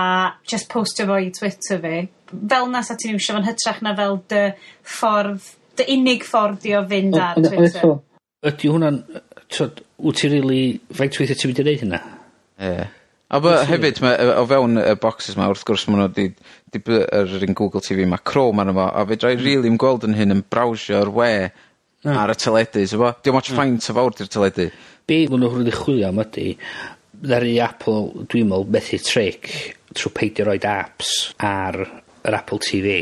[0.46, 1.96] just postio fo i Twitter fi
[2.32, 4.44] fel 'na 'sa ti'n iwsio fo'n hytrach na fel dy
[4.96, 7.96] ffordd dy unig ffordd i o fynd ar Twitter.
[8.46, 9.24] Ydy hwnna'n yy
[9.56, 10.62] t'od wt ti rili
[10.94, 12.00] faint weithia ti'n mynd i wneud hynna?
[12.62, 12.86] Ie.
[13.26, 16.28] A by- hefyd ma' o fewn y boxes 'ma wrth gwrs ma' nw 'di
[16.72, 19.46] dib- yr un Google TV mae Chrome arno fo a fe drai hmm.
[19.46, 21.30] really yn gweld 'yn hyn yn browsio'r we...
[22.06, 22.20] Na.
[22.22, 23.14] ...ar y teledu so t'bo?
[23.22, 23.40] Dim hmm.
[23.40, 24.68] ots faint o fawr 'di'r teledu.
[25.06, 26.52] Be' ma' nw hwnnw chwilio am ydi
[27.22, 29.52] ddaru Apple dwi'n meddwl, methu tric
[29.96, 31.78] trwy peidio roed apps ar
[32.26, 32.98] yr Apple TV.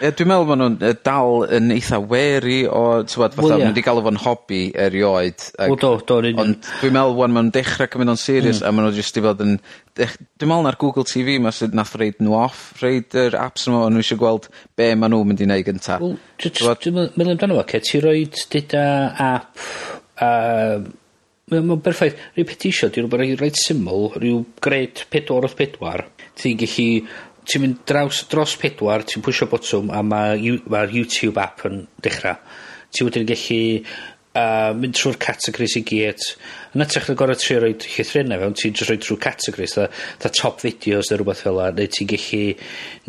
[0.00, 3.42] Yy dwi'n meddwl ma' nhw'n yy dal yn eitha wary o t'mod fatha...
[3.44, 3.68] Wel ia.
[3.68, 5.70] ...ma' nw galw fo'n hobi erioed ag...
[5.72, 6.40] Wel do do yn union.
[6.54, 8.66] Ond dwi'n meddwl 'wan ma' nw'n dechra cymyd o'n serious mm.
[8.68, 9.54] a maen nw jyst i fod yn
[10.00, 13.68] dech- dwi me'wl na'r Google TV 'ma sydd nath reid nhw off reid yr apps
[13.70, 16.00] yma ond nhw eisiau gweld be' maen nhw'n mynd i wneud gynta.
[16.02, 18.84] Wel j- j- dwi me'wl meddwl amdano fo 'ce ti roid dyda
[19.30, 19.64] app...
[20.14, 20.84] Uh,
[21.52, 22.16] Mae'n berffaith.
[22.32, 26.04] rhyw peth ti isio 'di rwbath reit syml rhyw gred 4 wrth 4,
[26.40, 26.86] ti'n gallu
[27.48, 32.40] ti'n mynd draws dros pedwar, ti'n pwysio botwm a mae'r ma, YouTube app yn dechrau.
[32.94, 33.62] Ti'n wedyn gallu
[34.34, 36.26] uh, mynd trwy'r categories i gyd.
[36.74, 39.86] Yn ytrach na gorau tri roed llithrennau fewn, ti'n just rhoi trwy categories, da,
[40.22, 42.42] da top videos neu rhywbeth fel la, neu ti'n gallu,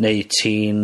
[0.06, 0.84] neu ti'n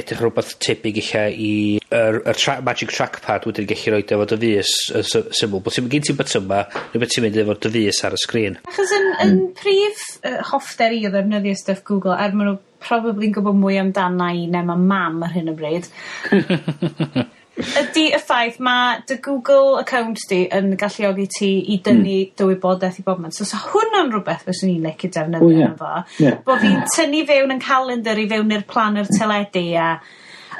[0.00, 1.52] edrych rhywbeth tebyg eich i
[1.90, 5.62] yr, yr tra magic trackpad wedyn gallu rhoi efo dy fus yn syml.
[5.64, 8.18] Bod ti'n mynd gen ti'n byty yma, neu beth ti'n mynd efo dy fus ar
[8.18, 8.58] y sgrin.
[8.70, 9.22] Achos yn, mm.
[9.26, 13.58] yn prif uh, hoffder i o ddefnyddio stuff Google, er maen nhw probably yn gwybod
[13.60, 15.88] mwy amdana i na mae mam ar hyn o bryd.
[17.60, 23.00] Ydy y ffaith mae dy Google account di yn galluogi ti i dynnu dy wybodaeth
[23.02, 23.34] i bob man.
[23.36, 28.20] so 'sa hwnna'n rhywbeth fyswn i'n licio defnyddio efo bo' fi'n tynnu fewn yn calendar
[28.22, 29.90] i fewn i'r plan yr teledu a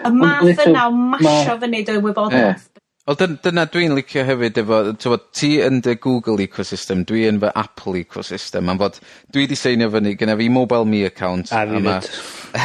[0.05, 2.70] y math yna o masio fyny dy wybodaeth.
[3.09, 7.39] Wel dyn- dyna dwi'n licio hefyd efo t'mod ti yn dy Google ecosystem dwi yn
[7.41, 8.99] fy Apple ecosystem am fod
[9.33, 11.49] dwi 'di seinio fyny genna fi Mobile Me account...
[11.53, 11.97] A fi ma,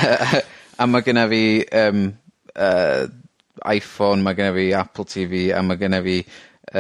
[0.82, 1.43] ...a mae genna fi
[1.84, 2.04] um,
[2.52, 3.08] uh,
[3.71, 6.19] Iphone mae genna fi Apple TV, a mae genna fi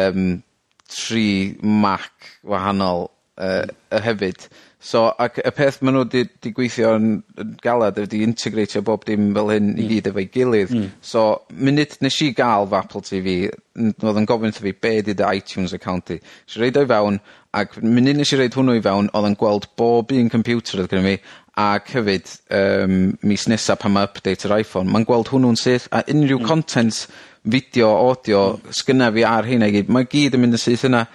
[0.03, 0.43] um,
[0.91, 3.07] tri Mac wahanol
[3.39, 4.49] uh, yy hefyd.
[4.85, 7.07] So ac y peth maen nhw 'di 'di gweithio yn
[7.41, 9.87] yn galad ydy integratio bob dim fel hyn i mm.
[9.89, 10.73] gyd efo'i gilydd.
[10.75, 10.91] Hmm.
[11.01, 13.49] So munud nes i gael fy Apple TV, Vee
[13.81, 16.19] n- do'dd yn gofyn wrtho fi be' 'di dy Itunes account i.
[16.21, 17.17] Nes i reid o i fewn
[17.57, 20.93] ac munud nes i reid hwnnw i fewn oedd yn gweld bob un computer oedd
[20.93, 21.17] gynno fi
[21.65, 26.03] ac hefyd um, mis nesaf pan mae update yr Iphone mae'n gweld hwnnw'n syth a
[26.11, 26.49] unrhyw mm.
[26.49, 27.05] content
[27.45, 28.73] fideo, audio mm.
[28.75, 31.05] sgynna fi ar hynna i gyd mae gyd yn mynd yn syth yna.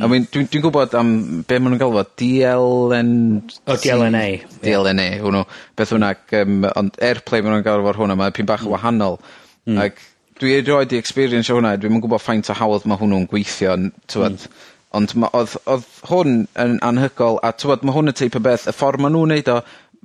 [0.00, 1.10] I mean, dwi'n, dwi gwybod am
[1.48, 4.24] be' maen nhw'n galw fo Dee O DLNA.
[4.62, 5.42] DLNA, En hwnnw,
[5.76, 9.20] beth hwnna, um, ond Airplay maen nhw'n galw fo hwnna mae pyn bach yn wahanol.
[9.68, 9.80] Hmm.
[9.84, 10.00] Ac
[10.40, 13.90] dwi erioed experience o hwnna dwi'n yn gwybod faint o hawdd mae hwnnw'n gweithio yn
[14.08, 14.60] t'mod hmm.
[14.96, 18.68] ond ma' oedd, oedd hwn yn anhygol a tywed, mae hwn y teip o beth
[18.70, 19.58] y ffordd maen nhw'n neud o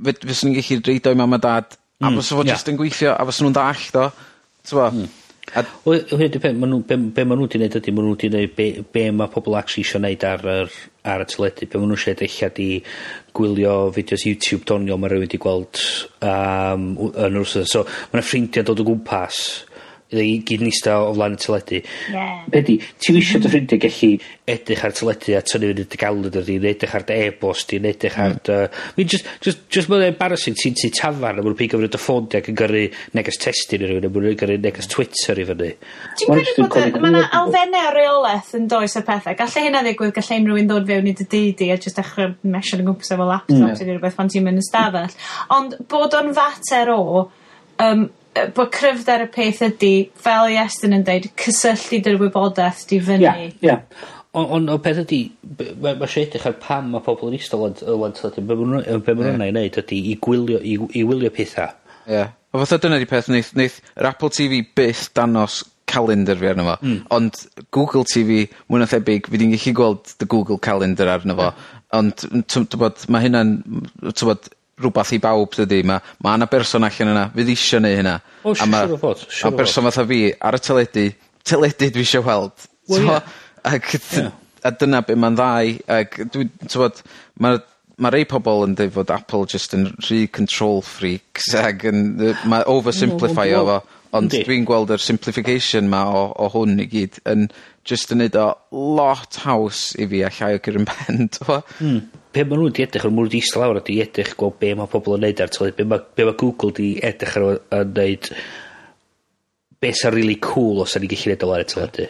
[0.08, 1.78] fed- fyswn i'n gallu roid o i mam a dad.
[2.04, 2.20] A hmm.
[2.20, 4.10] fysa fo jyst yn gweithio a fysa nw'n dallt o
[4.68, 4.92] t'mo'?
[5.54, 5.62] A...
[5.86, 8.16] Wel hyd y peth ma' nw'n be' be' ma' nw 'di neud ydi ma' nw
[8.18, 10.72] 'di neud be' be' mae pobl actually eisiau gwneud ar yr
[11.14, 11.68] ar y teledu.
[11.70, 12.70] Be' maen nhw eisiau neud 'di
[13.38, 15.84] gwylio fideos YouTube doniol mae rhywun wedi gweld
[16.26, 17.70] um, w- yn yr wsos.
[17.76, 19.44] So mae yna ffrindiau dod o gwmpas
[20.14, 21.80] i gyd yn ista o flaen y teledu.
[22.14, 22.26] Ie.
[22.52, 23.22] Be' 'di ti'm mhm.
[23.24, 24.10] isio dy ffrindiau gallu
[24.56, 27.80] edrych ar teledu a tynnu fyny dy galon ydy, ne' edrych ar dy e-bost di
[27.82, 28.42] ne' edrych ar mm.
[28.46, 28.58] dy...
[29.02, 32.02] I just, just, just mae'n embarrassing ti'n ti tafarn a mae'n pig pigo fyny dy
[32.02, 32.84] ffôn di ac yn gyrru
[33.18, 35.72] neges testyn i rhywun, a mae'n gyrru neges Twitter i fyny.
[36.22, 39.38] Ti'n credu bod y, ma' 'na elfenne o reolaeth yn does y pethau?
[39.40, 42.78] Gallai hynna ddigwydd gallai unrhyw un ddod fewn i dy dŷ a jyst dechrau mesio
[42.78, 43.58] o gwmpas efo laptop...
[43.58, 43.74] Ie.
[43.82, 45.18] ...ne' rhywbeth pan ti'n mynd yn stafell
[45.58, 47.02] ond bod o'n fater o
[47.82, 48.06] um,
[48.36, 53.00] yy bo' cryfder y peth ydy, fel i Estyn yn dweud, cysylltu dy'r wybodaeth di
[53.04, 53.26] fyny.
[53.26, 53.78] Ia, ia.
[54.36, 55.22] On' on' y peth ydy,
[55.56, 58.58] mae ma' eisiau edrych ar pam mae pobl yn eistedd o'n yy ŵan t'od be'
[58.60, 61.72] ma' nw yy be' ma' i neud ydi i gwylio i i wylio pethau.
[62.06, 62.18] Ie.
[62.18, 62.36] Yeah.
[62.56, 66.66] O fatha dyna 'di peth neith neith yr Apple TV byth danos calendar fi arno
[66.68, 66.76] fo.
[66.82, 67.00] Mm.
[67.16, 71.36] Ond Google TV, Vee mwy na thebyg fi di'n gallu gweld dy Google Calendar arno
[71.40, 71.50] fo.
[71.96, 73.56] Ond ti'n bod, mae hynna'n
[74.10, 74.50] ti'n bod,
[74.82, 78.18] rhywbeth i bawb dydy Ma' ma' yna berson allan yna fydd isio neu' hynna.
[78.44, 79.54] O siw- siŵr o fod siŵr o fod.
[79.54, 81.06] A berson fatha fi ar y teledu,
[81.46, 82.68] teledu dwi eisiau weld.
[82.92, 83.22] Wel ie.
[83.66, 84.28] Ag dy-
[84.66, 87.02] a dyna be' mae'n ddau ac ag dwi t'mod
[87.44, 87.60] Mae
[88.00, 92.34] ma' rei pobl yn dweud fod Apple just yn rhy control freaks ac yn yy
[92.52, 92.64] ma'
[93.70, 93.78] fo
[94.16, 97.48] ond dwi'n gweld yr simplification 'ma o o hwn i gyd yn
[97.88, 98.48] just yn neud o
[99.00, 101.62] lot haws i fi a llai o curon pen t'mo'?
[101.80, 102.00] Hmm
[102.36, 104.74] be' maen nhw wedi edrych maen nhw wedi eistedd lawr a wedi edrych gweld be'
[104.76, 107.48] mae pobl yn neud ar tywy- be' ma' be' mae Google wedi edrych ar
[107.80, 108.30] a neud
[109.82, 112.08] be' sy'n really cool os 'san ni gellu neud o lawr y teledu.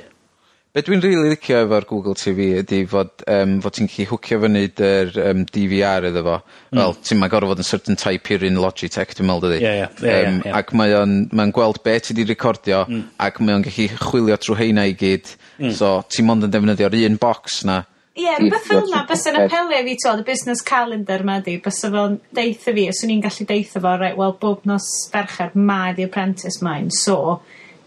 [0.76, 4.64] Be' dwi'n rili licio efo'r Google TV ydy fod um, fod ti'n gallu hwcio fyny
[4.76, 6.34] dy'r um, DVR iddo fo.
[6.74, 6.82] Mm.
[6.82, 9.62] Wel ti'n yn gorfod bod yn certain type i 'r un Logitech dwi me'wl dydi?
[9.64, 9.88] Ie ie.
[10.04, 10.52] Ie ie ie.
[10.60, 13.06] Ac mae o'n ma'n gweld be' ti 'di recordio mm.
[13.24, 15.72] ac mae o'n gallu chwilio trwy heina i gyd Mm.
[15.72, 17.78] so ti'n mond yn defnyddio'r un box 'na
[18.15, 21.58] Ie yeah, rwbeth fel yna, 'na bysa'n apelio fi to, y busnes calendar 'ma 'di
[21.65, 25.91] bysa fo'n deitha fi 'swn i'n gallu deitha fo right, wel bob nos fercher, ma'
[25.91, 27.41] 'di apprentice mine so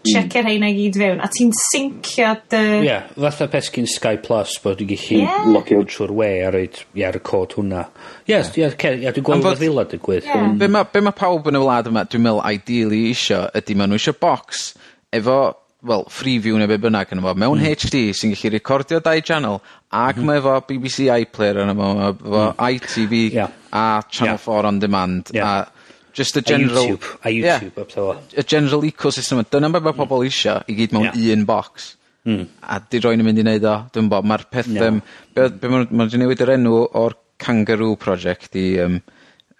[0.05, 2.61] tsiecia rheina i gyd fewn a ti'n syncio dy...
[2.61, 5.31] Ie yeah, fatha be' sgin Sky Plus bod yn gallu Ie.
[5.49, 7.87] ...logio trwy'r we a roed, ie, ar y cod hwnna.
[8.27, 10.29] Ie yes, ie yeah, yeah dwi'n gweld bod fel 'a digwydd.
[10.29, 10.45] Ie.
[10.61, 13.91] Be' mae be' ma' pawb yn y wlad yma dwi'n meddwl, ideally isio ydy maen
[13.91, 14.69] nhw isio box,
[15.15, 15.39] efo
[15.81, 17.65] wel Freeview neu be' bynnag yn efo, mewn hmm.
[17.65, 20.27] Heitch Dee sy'n gallu recordio dau sianel ag hmm.
[20.27, 22.87] mae efo BBC iPlayer yn efo, mae efo Eye hmm.
[22.93, 23.45] Tee Vee...
[23.69, 25.67] ...a Channel Four on Demand a
[26.13, 26.83] just y general...
[26.83, 27.19] A YouTube.
[27.23, 28.17] A YouTube a petha fel 'a.
[28.33, 31.93] Y general ecosystem, dyna be' mae pobl isio i gyd mewn un box.
[32.27, 32.43] Mm.
[32.67, 34.99] A 'di rywun yn mynd i wneud o, dwi'n bod, mae'r peth yym
[35.37, 38.99] be' be' mae'n ma' nw newid yr enw o'r Kangaroo Project i Um,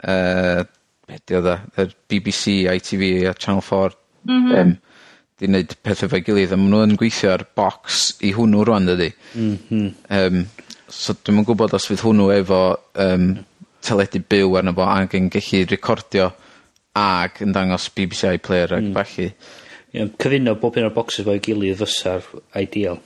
[0.04, 0.66] uh,
[1.08, 4.58] be' 'di o 'dde yr Bee Bee a Channel 4 mm -hmm.
[4.58, 4.78] ...yym
[5.40, 9.10] 'di wneud pethau 'fo'i gilydd a maen nhw'n gweithio ar box i hwnnw rwan, dydy.
[9.36, 9.92] Mm -hmm.
[10.20, 10.44] um,
[10.90, 12.62] so dwi'n yn gwbod os fydd hwnnw efo
[13.06, 13.32] um,
[13.86, 16.30] teledu byw arno fo ac yn gallu recordio
[17.00, 18.94] ag yn dangos BBC Bee ac mm.
[18.98, 19.30] falle.
[19.94, 22.26] Ie cyfuno bob un o'r boxes 'fo'i gilydd fysa'r
[22.62, 23.00] ideal.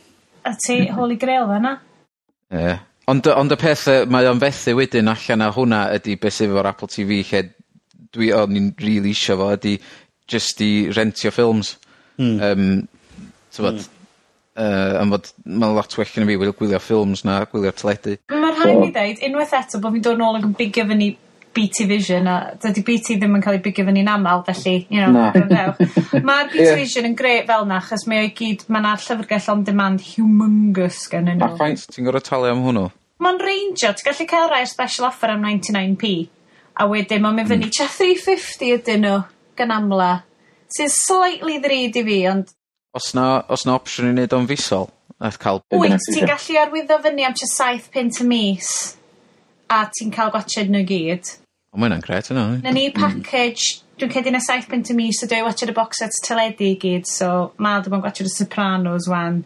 [0.43, 1.77] A ti holy grail fan'na.
[2.51, 2.79] Ie.
[3.11, 6.53] Ond ond y peth yy mae o'n fethu wedyn allan a hwnna ydy beth sydd
[6.53, 7.43] efo'r Apple TV lle
[8.15, 9.77] dwi o'n i'n rili isio fo ydy
[10.29, 11.75] just i rentio ffilms.
[12.21, 12.39] Mm.
[12.45, 12.87] Um,
[13.53, 13.99] t'mod, hmm.
[14.63, 18.17] yy am fod ma' lot well gynna fi wylio ffilms na gwylio teledu.
[18.29, 21.13] Ma' rhaid fi ddeud unwaith eto bod fi'n dod nôl ac yn bigio fyny
[21.53, 25.27] BT Vision a dydy BT ddim yn cael ei bigio fyny'n aml felly you know,
[25.35, 26.23] defnyddiwch.
[26.29, 29.49] Ma'r BT Vision yn grêt fel 'na achos mae o i gyd mae yna llyfrgell
[29.53, 31.49] on demand humongous gennyn nhw.
[31.53, 32.87] A faint ti'n gor'o' talu am hwnnw?
[33.23, 36.13] Mae'n reinjo ti'n gallu cael rai special offer am 99p
[36.73, 39.19] a wedyn mae'n mynd fyny tua three fifty ydyn nhw
[39.59, 40.11] gan amla
[40.73, 42.51] sy'n slightly ddrud i fi ond...
[42.93, 45.61] O's 'na o's 'na opsiwn i wneud o'n fisol a ca'l...
[45.73, 48.69] Wyt ti'n gallu arwyddo fyny am tua saith pint y mis
[49.73, 51.33] a ti'n cael gwachod nhw gyd.
[51.73, 52.45] O ma' hynna'n grêt hynna.
[52.61, 56.01] Nawn ni package dwi'n cedi na saith pint y mis so dwi'n watsiad y box
[56.01, 59.43] set teledu i gyd so ma' dwi'n ond gwatsiad y Sopranos wan.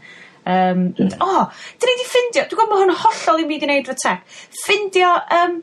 [0.48, 0.94] Um.
[1.20, 3.90] O, oh, dyn ni wedi ffindio, dwi'n gwybod bod hwn hollol i byd i wneud
[3.90, 5.58] fy tech, ffindio um,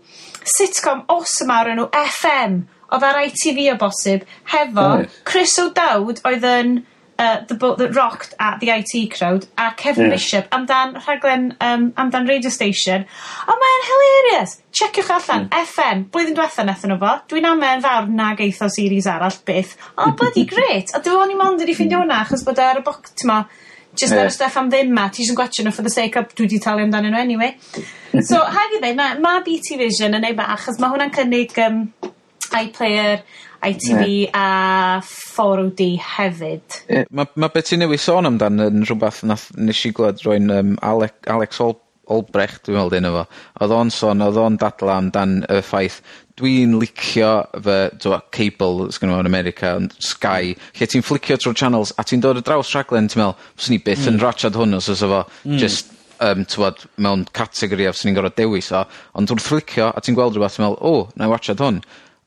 [0.59, 2.59] sitcom awesome ar enw FM
[2.95, 4.89] oedd ar ITV o bosib hefo
[5.29, 6.77] Chris O'Dowd oedd yn
[7.19, 11.93] uh, the boat that rocked at the IT crowd a Kevin Bishop amdan rhaglen um,
[11.97, 13.05] amdan radio station.
[13.47, 14.57] A mae'n hilarious!
[14.75, 17.13] Checiwch o allan FM blwyddyn diwetha nethon nhw fo.
[17.31, 19.77] Dwi'n am amen fawr nag eith series arall byth.
[19.99, 22.83] Ond bloody great a dwi'n o'n i mond wedi ffeindio hwnna achos bod o ar
[22.83, 23.45] y boc- t'mo'
[23.95, 26.35] just ar y stuff am ddim 'ma ti sy'n gwachio nhw for the sake of
[26.35, 27.55] dwi 'di talu amdanyn nhw anyway.
[28.27, 31.55] So rhaid i ddweud ma' ma' BT Vision yn ei bach achos mae hwnna'n cynnig
[31.65, 31.81] um,
[32.53, 33.23] iPlayer,
[33.65, 36.83] ITV a 4OD hefyd.
[36.93, 40.53] Ie ma' ma' be' ti newydd sôn amdan yn rhywbeth nath nes i glod roi'n
[40.53, 41.79] um, Ale- Alex Ol
[42.13, 43.23] Olbrecht, dwi'n meddwl dyn efo.
[43.65, 46.03] Oedd o'n sôn oedd o'n dadla amdan y ffaith
[46.37, 47.31] dwi'n licio
[47.65, 52.05] fy t'mo' cable sgynno fo yn America ond Sky lle ti'n flicio trwy'r channels a
[52.05, 54.25] ti'n dod ar draws rhaglen ti'n me'wl fyswn i byth yn mm.
[54.25, 55.59] ratsiad hwn os fysa fo mm.
[55.63, 55.93] just
[56.25, 58.83] um, t'mod mewn categori a fyswn i'n gor'o' dewis o,
[59.15, 61.81] ond wrth flicio a ti'n gweld rwbath ti'n me'wl o 'nai watsiad hwn.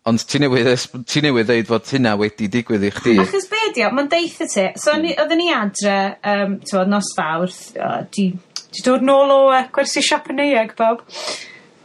[0.08, 3.18] Ond ti newydd esb- ti newydd ddeud fod hynna wedi digwydd i chdi.
[3.24, 5.06] Achos be' ydi o mae'n deitha ti so mm.
[5.10, 5.36] i hmm.
[5.42, 8.30] ni adre yym t'mod nos Fawrth o dwi
[8.72, 11.04] 'di dod nôl o uh, gwersi siop yn eig, Bob.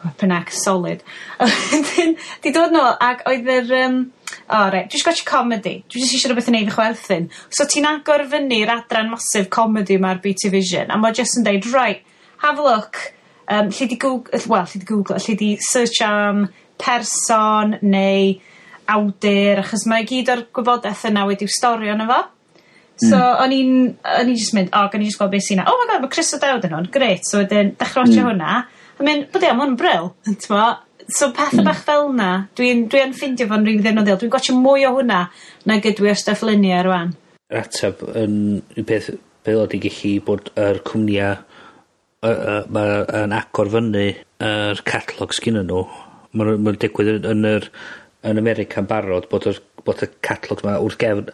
[0.02, 1.02] Weapon solid.
[1.42, 5.74] Wedyn 'di dod nôl ac oedd yr Um, o oh, dwi dwi'n gwatsiad comedy.
[5.90, 9.98] dwi jyst isio rwbeth i neud fy chwerthin so ti'n agor fyny'r adran masif comedy
[9.98, 12.06] yma'r BT Vision a ma' jyst yn deud right
[12.44, 13.12] have a look
[13.48, 16.46] um, lle di google, well, lle di google, lle di search am
[16.82, 18.36] person neu
[18.92, 22.22] awdur achos mae gyd o'r gwybodaeth yna wedi'w storio yna fo.
[23.02, 23.42] So mm.
[23.42, 23.74] o'n i'n
[24.18, 25.66] o'n i'n just mynd o oh, gan ni just gweld beth sy'n 'na.
[25.70, 28.30] Oh my god mae Chris o Dowd yn 'wn grêt so wedyn dechrau dechra mm.
[28.30, 28.56] hwnna
[28.98, 30.66] a mynd bod e, mae'n bryl, yn bril t'mo'
[31.08, 31.64] so hmm.
[31.66, 35.24] bach fel yna, dwi'n dwi ffindio fo'n rili ddefnyddiol dwi'n gwachio mwy o hwnna
[35.68, 37.14] na gydwi o stuff stwff rwan.
[37.52, 38.36] Ateb yn
[38.88, 39.10] beth,
[39.44, 41.32] beth oedd i gellu bod yr cwmnia
[42.22, 44.06] mae'n agor fyny
[44.46, 45.82] yr catalog sgyn nhw
[46.38, 47.66] mae'n ma' digwydd yn yn yr
[48.30, 51.32] yn America'n barod bod yr bod y catalog yma wrth gefn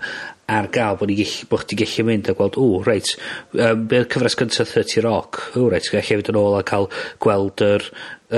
[0.48, 3.10] ar gael bod ni gill- bo' chdi gellu mynd a gweld w reit
[3.52, 6.88] um, be' cyfres gyntaf 30 Rock o reit gallu fynd yn ôl a cael
[7.20, 7.84] gweld yr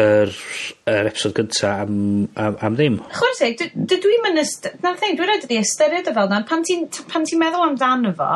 [0.01, 0.35] yr
[0.91, 1.95] yr episod gyntaf am
[2.35, 2.99] am am ddim.
[3.15, 6.43] Chware teg dy- dydw i'm yn 'na'r thing dwi'n rhaid wedi ystyried o fel 'na
[6.51, 8.33] pan ti'n ti meddwl amdano fo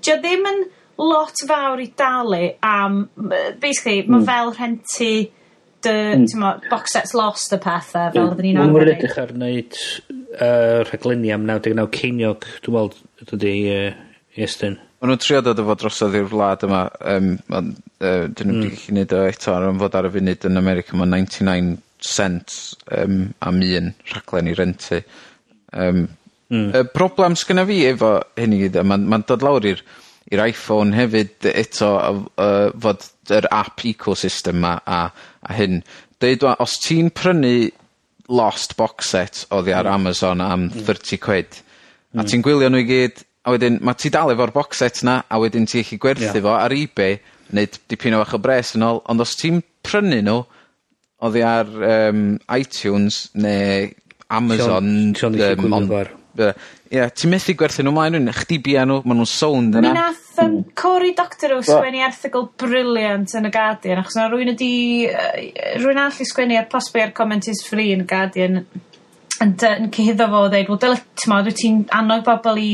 [0.00, 0.64] 'di ddim yn
[0.98, 3.02] lot fawr i dalu am,
[3.60, 4.14] basically, mm.
[4.14, 5.12] mae fel rhentu
[5.84, 6.26] dy, mm.
[6.30, 8.32] ti'n box sets lost y pethau, fel hmm.
[8.32, 8.74] oedden ni'n arfer.
[8.74, 14.04] Mae'n edrych ar wneud uh, rhaglenni am 99 ceiniog, dwi'n meddwl, dydy, uh,
[14.38, 14.78] Iestyn.
[14.98, 16.82] Maen nhw'n trio dod o fod drosodd i'r wlad yma,
[17.14, 18.64] um, ond uh, dyn nhw'n mm.
[18.64, 21.76] gallu gwneud o eto, ar fod ar y funud yn America, mae 99
[22.08, 22.56] cent
[22.94, 25.00] um, am un rhaglen i rentu.
[25.70, 26.04] Um,
[26.50, 26.68] mm.
[26.74, 29.86] Y broblem sgyna fi efo hyn i gyd, mae'n ma dod lawr i'r
[30.32, 33.06] i'r Iphone hefyd eto uh, fod
[33.38, 35.00] yr app ecosystem 'ma a
[35.42, 35.82] a hyn.
[36.20, 37.70] Deud wan os ti'n prynu
[38.28, 41.62] lost box set oddi ar Amazon am thirty quid,
[42.16, 45.22] a ti'n gwylio nhw i gyd, a wedyn mae ti dal efo'r box set 'na
[45.28, 46.42] a wedyn ti ellu gwerthu yeah.
[46.44, 47.18] fo ar eBay,
[47.56, 50.42] neu dipyn o fach o bres yn ôl, ond os ti'n prynu nhw,
[51.24, 53.88] oddi ar um, iTunes neu
[54.28, 55.14] Amazon...
[55.16, 56.52] Sion, Sion um, i
[56.88, 59.90] Ie, ti'n methu gwerthu nhw maen nhw'n Chdi bia nhw, maen nhw'n sound yna.
[59.90, 64.72] Mi nath yym Cory o sgwennu erthigol briliant yn y Guardian achos na rwy'n ydi,
[65.10, 65.32] uh,
[65.82, 68.86] rwy'n arall 'di sgwennu ar possibly ar comment is free yn y Guardian yn
[69.44, 72.70] yn cyhyddo fo o ddeud wel dyle ti'n modd, ti'n annog bobl i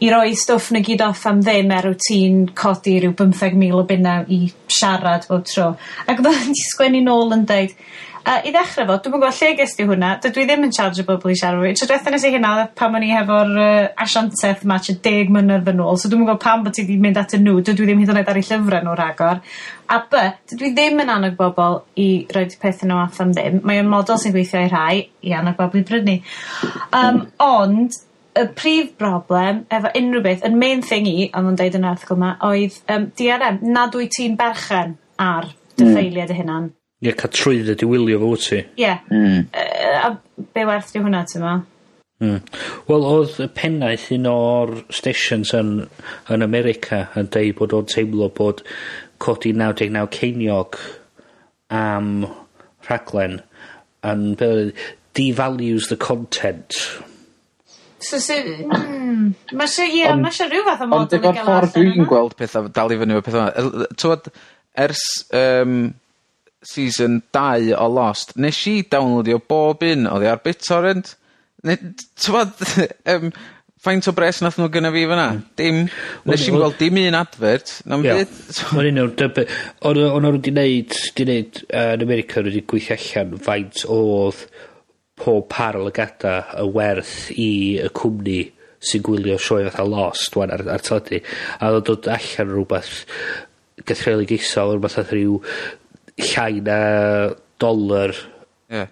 [0.00, 3.82] i roi stwff na gyd off am ddim er wyt ti'n codi rhyw 15,000 o
[3.88, 5.74] bunna i siarad bob tro.
[6.06, 6.34] Ac oedd o
[6.70, 7.74] sgwennu nôl yn dweud,
[8.20, 11.06] Uh, i ddechrau fo, dwi'n gwybod lle ges di hwnna dydw i ddim yn tsiarjo
[11.08, 13.86] bobl i siarad fi tro dwetha nes i hynna odd pan o'n i hefo'r uh,
[14.04, 17.16] asianteth match y deg mynydd yn ôl so dwi'n gwybod pam bod ti wedi mynd
[17.16, 19.40] at y nhw dydw i ddim hyd yn oed ar ei llyfrau nw ragor
[19.88, 23.62] a by dydw i ddim yn annog bobl i roid pethe nw am ddim.
[23.64, 26.18] Mae o'n model sy'n gweithio i rhai i annog bobl i brynu.
[26.96, 27.96] Um, ond
[28.36, 31.96] y prif broblem efo unrhyw beth yn main thing i ond yn deud yn yr
[31.96, 35.96] erthygl 'ma oedd um, DRM nad wyt ti'n berchen ar dy hmm.
[35.96, 36.68] ffeiliau dy hunan.
[37.00, 38.62] Ia ca'l trwydded i wylio fo wyt ti?
[38.80, 38.94] Ie.
[39.08, 39.44] Hmm.
[39.56, 40.10] Yy a
[40.54, 41.58] be' werth 'di hwnna ti'n ma?
[42.20, 42.40] Mm.
[42.88, 45.70] Wel oedd y pennaeth un o'r stations yn
[46.34, 48.60] yn America yn deud bod o'n teimlo bod
[49.24, 50.76] codi naw deg naw ceiniog
[51.72, 52.26] am
[52.88, 53.38] rhaglen
[54.10, 54.26] yn
[55.16, 56.76] devalues the content.
[58.00, 61.48] So so, mm, mae eisiau, ie mae eisiau rhyw fath o model i gael allan
[61.48, 61.56] o.
[61.56, 64.36] Ond efo'r ffor dwi'n gweld pethau, dal i fyny o pethau fel 'a
[64.84, 65.04] ers
[65.36, 65.74] um,
[66.62, 71.14] season 2 o Lost, nes i downloadio bob un oddi ar BitTorrent.
[71.64, 71.78] Ne-
[72.20, 72.52] t'mod
[73.08, 73.32] yym
[73.80, 75.26] faint o bres nath nhw gynna fi fyna?
[75.32, 75.44] Hmm.
[75.56, 75.78] Dim.
[76.28, 78.34] nes i'n gweld dim un advert na'm byd.
[78.76, 79.46] Ma'n un o'r dyby-
[79.88, 83.84] Ond nw o'n nw 'di neud 'di neud yy yn America wedi gweithio allan faint
[83.88, 84.44] oedd
[85.20, 88.38] pob par o lygada y werth i y cwmni
[88.80, 92.92] sy'n gwylio sioe fatha Lost 'wan ar ar teledu a odd o'n dod allan rwbath
[93.88, 95.40] gynhyrchiol rwbath fatha ryw
[96.18, 96.80] llai na
[97.60, 98.16] dolar.
[98.70, 98.86] Ie.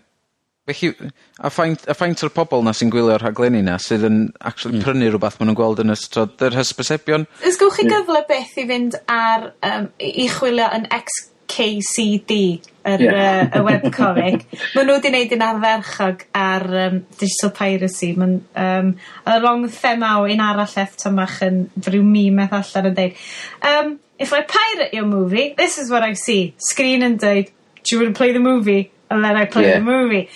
[0.68, 1.10] Felly,
[1.40, 4.84] a faint, a faint o'r pobol na sy'n gwylio'r rhaglenni na sydd yn actually mm.
[4.84, 7.24] prynu rhywbeth maen nhw'n gweld yn ystod yr hysbysebion?
[7.48, 12.36] Ys gywch chi gyfle beth i fynd ar, um, i chwilio yn XKCD,
[12.84, 13.46] yr yeah.
[13.46, 14.44] uh, y webcomic.
[14.74, 18.10] maen nhw wedi gwneud yn arferchog ar um, digital piracy.
[18.20, 18.92] Maen, um,
[19.24, 23.24] a long themaw un arall eff tymach yn rhyw mîm eith allan yn dweud.
[23.72, 26.54] Um, if I pirate your movie, this is what I see.
[26.58, 27.50] Screen and dweud,
[27.84, 28.90] do you want to play the movie?
[29.10, 29.78] And then I play yeah.
[29.78, 30.28] the movie.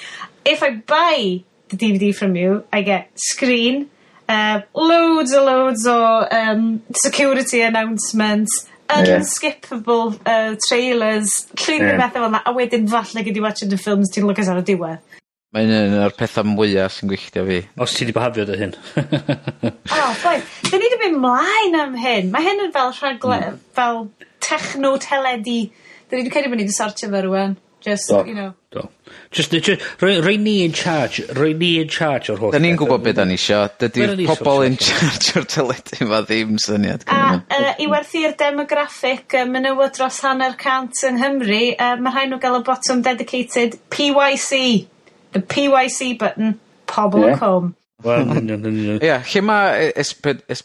[0.45, 3.91] if I buy the DVD from you, I get screen,
[4.28, 11.87] uh, loads and loads of um, security announcements, unskippable uh, trailers, llun Ie.
[11.87, 11.99] yeah.
[11.99, 14.66] bethau fel 'na, a wedyn falle gyd i watching the films ti'n lwcus ar y
[14.72, 15.11] diwedd.
[15.53, 17.59] Mae'n un o'r pethau mwyaf sy'n gwylltio fi.
[17.84, 18.70] Os ti 'di bihafio dy hyn.
[19.92, 22.30] O bois, 'dyn ni wedi mynd mlaen am hyn.
[22.32, 23.59] Mae hyn yn fel rhagle- mm.
[23.76, 24.07] fel
[24.40, 25.59] techno teledu.
[25.68, 27.59] 'Dyn ni wedi credu bo' ni 'di sortio fe rwan.
[27.82, 28.22] Just, Do.
[28.24, 28.55] you know.
[28.70, 28.88] Do.
[29.30, 32.53] Just, just rhoi rhoi ni in charge rhoi ni in charge o'r holl...
[32.55, 33.59] 'Dan ni'n gwybod beth 'dan ni isio.
[33.82, 37.44] Dydi'r pobol in charge o'r teledu yma ddim syniad gennyn nw.
[37.50, 42.32] A uh, i werthu'r demographic uh, menywod dros hanner cant yng Nghymru uh, mae rhaid
[42.32, 44.16] nhw gael y bottom dedicated PYC.
[44.16, 44.88] wye.
[45.33, 47.39] The PYC button, pobl yeah.
[47.41, 47.72] cwm.
[48.03, 49.01] Wel, yn union, yn union.
[49.05, 50.62] Ie, lle mae e- Es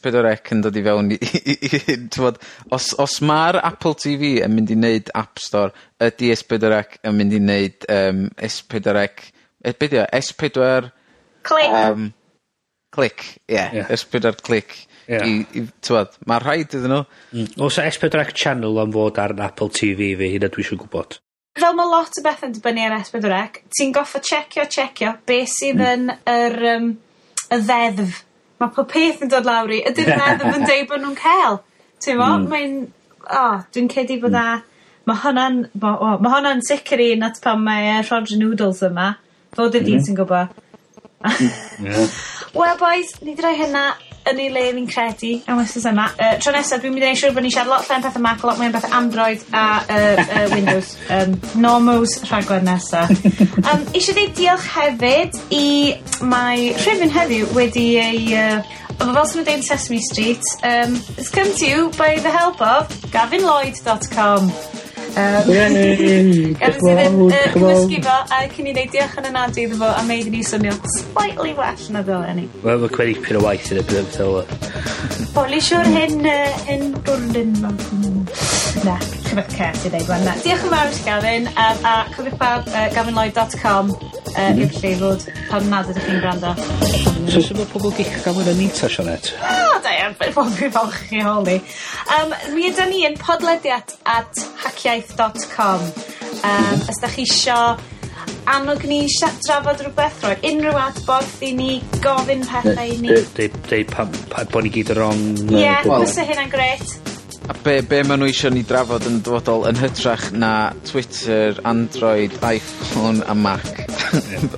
[0.56, 1.58] yn dod i fewn i i
[1.94, 1.98] i
[2.74, 5.70] os, os mae'r Apple TV yn mynd i wneud App Store,
[6.02, 9.28] ydy Es pedwar Ec yn mynd i wneud um, Es pedwar Ec,
[9.62, 9.92] e, be' e?
[9.92, 10.18] 'di Click.
[10.18, 10.90] Es click,
[11.48, 11.72] Clic.
[11.72, 12.10] Yym,
[12.92, 13.62] clic, ie.
[13.78, 13.86] Ie.
[13.94, 14.74] Es pedwar clic.
[15.08, 15.22] Ie.
[15.22, 15.64] I, i,
[16.44, 17.04] rhaid iddyn nhw.
[17.32, 17.54] Mm.
[17.64, 20.34] O's e y S4C Channel am fod ar Apple TV fi?
[20.34, 21.22] Hynna dwi eisiau gwybod.
[21.58, 25.82] Fel mae lot o beth yn dibynnu ar S4C, ti'n goffa checio, checio, beth sydd
[25.82, 25.94] hmm.
[25.94, 26.90] yn yr um,
[27.48, 28.24] y ddeddf.
[28.62, 29.82] Mae pob peth yn dod lawr i.
[29.90, 31.62] Ydy'r ddeddf yn deud bod bo' nw'n cel
[32.04, 32.50] t'mo' hmm.
[32.52, 32.76] mae'n
[33.28, 34.38] o dwi'n cedi bod hmm.
[34.38, 34.78] 'na
[35.08, 39.14] ma' honna'n ma' o mae hwnna'n sicr un at pan mae yy Roger Noodles yma.
[39.56, 40.54] Fo dy' dyn sy'n gwybod.
[41.82, 42.18] yeah.
[42.54, 43.86] Wel boys, ni 'di roi hynna
[44.32, 46.08] yn ei le fi'n credu am wsos yma.
[46.18, 48.46] Uh, tro nesaf, dwi'n mynd i neu' siŵr bod ni'n siarad lot llai pethau Mac
[48.48, 50.96] lot mwy am pethau Android a uh, uh, Windows.
[51.18, 53.10] Um, normos rhaglen nesaf.
[53.64, 55.96] Um, isie dweud diolch hefyd i
[56.28, 61.54] mae rhywun heddiw wedi ei Uh, Wel fel sy'n dweud Sesame Street, um, it's come
[61.60, 64.52] to you by the help of gavinlloyd.com.
[65.18, 66.54] Um, Yay!
[66.60, 69.90] Gafodd hi ddim cymysgu fo a cyn i ni ddeud diolch yn anadlu iddo fo
[69.90, 72.46] a meid i ni swnio slightly well na fel eni.
[72.62, 74.48] Wel mae'n cymryd pyn o waith yn y bydd fel 'a.
[75.34, 77.56] Wel i siwr hyn yy hyn gwrdd yn...
[78.86, 79.00] Na
[79.38, 80.24] sefyllfa i ddeud ŵan.
[80.26, 80.34] Na.
[80.42, 84.62] Diolch yn fawr i ti Gavin um, a cofiwch pawb uh, gavinLloyd.com uh, mhm.
[84.64, 86.54] i'r lle i fod pan nad ydych chi'n gwrando.
[87.28, 89.34] So sy'n ma' pobl gych gafel yn nita Sioned?
[89.38, 91.60] O da iawn be' falch chi holi.
[92.18, 95.86] Um, mi ydan ni yn podlediad at hackiaeth.com.
[96.38, 97.60] Um, os da chi isio
[98.48, 103.20] annog ni sia- drafod rhywbeth roi unrhyw adborth i ni gofyn pethau i ni.
[103.36, 105.28] Deud deud pam pa- bo' ni gyd y' rong...
[105.52, 107.17] Ie yeah, byse hynna'n gret.
[107.48, 112.34] A be' be' maen nhw eisiau ni drafod yn dyfodol yn hytrach na Twitter, Android,
[112.44, 113.64] Iphone a Mac?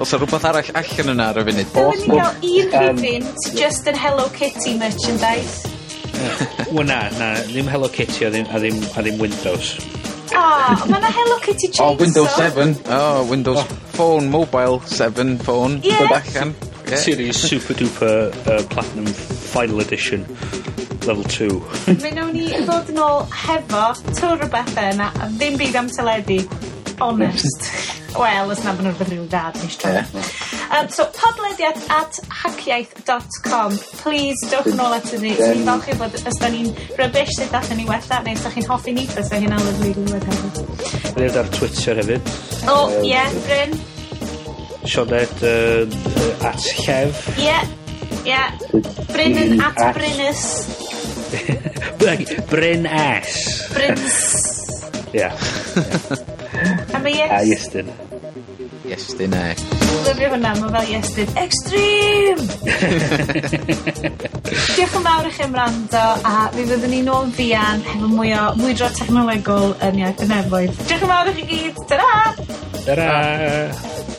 [0.02, 1.78] O's 'na rhywbeth arall allan yna ar y funud?
[1.84, 5.70] O's ni gael un rhifint just yn Hello Kitty merchandise.
[6.72, 9.76] Wel na, na, ddim Hello Kitty a ddim, a ddim, a ddim Windows.
[10.34, 10.42] O,
[10.90, 11.94] mae 'na Hello Kitty Chainsaw.
[11.94, 12.74] Oh, Windows 7.
[12.90, 13.62] O Windows
[13.94, 15.78] Phone Mobile 7 Phone.
[15.86, 15.94] Ie.
[15.94, 16.56] Dod allan.
[16.90, 20.26] Pocket Series Super Duper uh, Platinum Final Edition
[21.06, 23.84] Level 2 Mi nawn ni ddod yn ôl hefo
[24.18, 26.40] twr o bethau yna a ddim byd am teledu
[26.98, 27.68] honest
[28.18, 29.94] Wel, os na bod nhw'n rhywbeth rhyw dad nes tro
[30.70, 35.32] Um, so, podlediad at hackiaeth.com Please, dowch yn ôl at ni.
[35.34, 36.70] Dwi'n falch i bod os da ni'n
[37.00, 39.72] rybys sut dath ni wella, neu os da chi'n hoffi ni, os da chi'n alw
[39.80, 40.84] dwi'n gwybod hefyd.
[41.16, 42.36] Fydd ar Twitter hefyd.
[42.70, 43.74] O, ie, Bryn.
[44.90, 47.22] Sioned uh, yy at llef.
[47.38, 47.58] Ie,
[48.26, 48.44] ie.
[49.14, 50.44] Brynn at at Brynys.
[52.50, 53.70] Bryn S.
[53.74, 54.18] Bryns.
[55.14, 55.30] Ie.
[56.96, 57.32] A mae Yes.
[57.32, 57.92] A Iestyn.
[58.90, 59.44] Iestyn e.
[60.08, 61.30] Lyfio hwnna, mae fel Iestyn.
[61.38, 62.44] Extreme!
[64.74, 68.34] Diolch yn fawr i chi am rando a mi fyddwn ni nôl fian hefo mwy
[68.38, 70.74] o mwydro technolegol yn iaith y nefoedd.
[70.90, 71.84] Diolch yn fawr i chi gyd.
[71.92, 72.12] Ta-ra!
[72.88, 73.12] Ta-ra!
[73.70, 74.19] Ta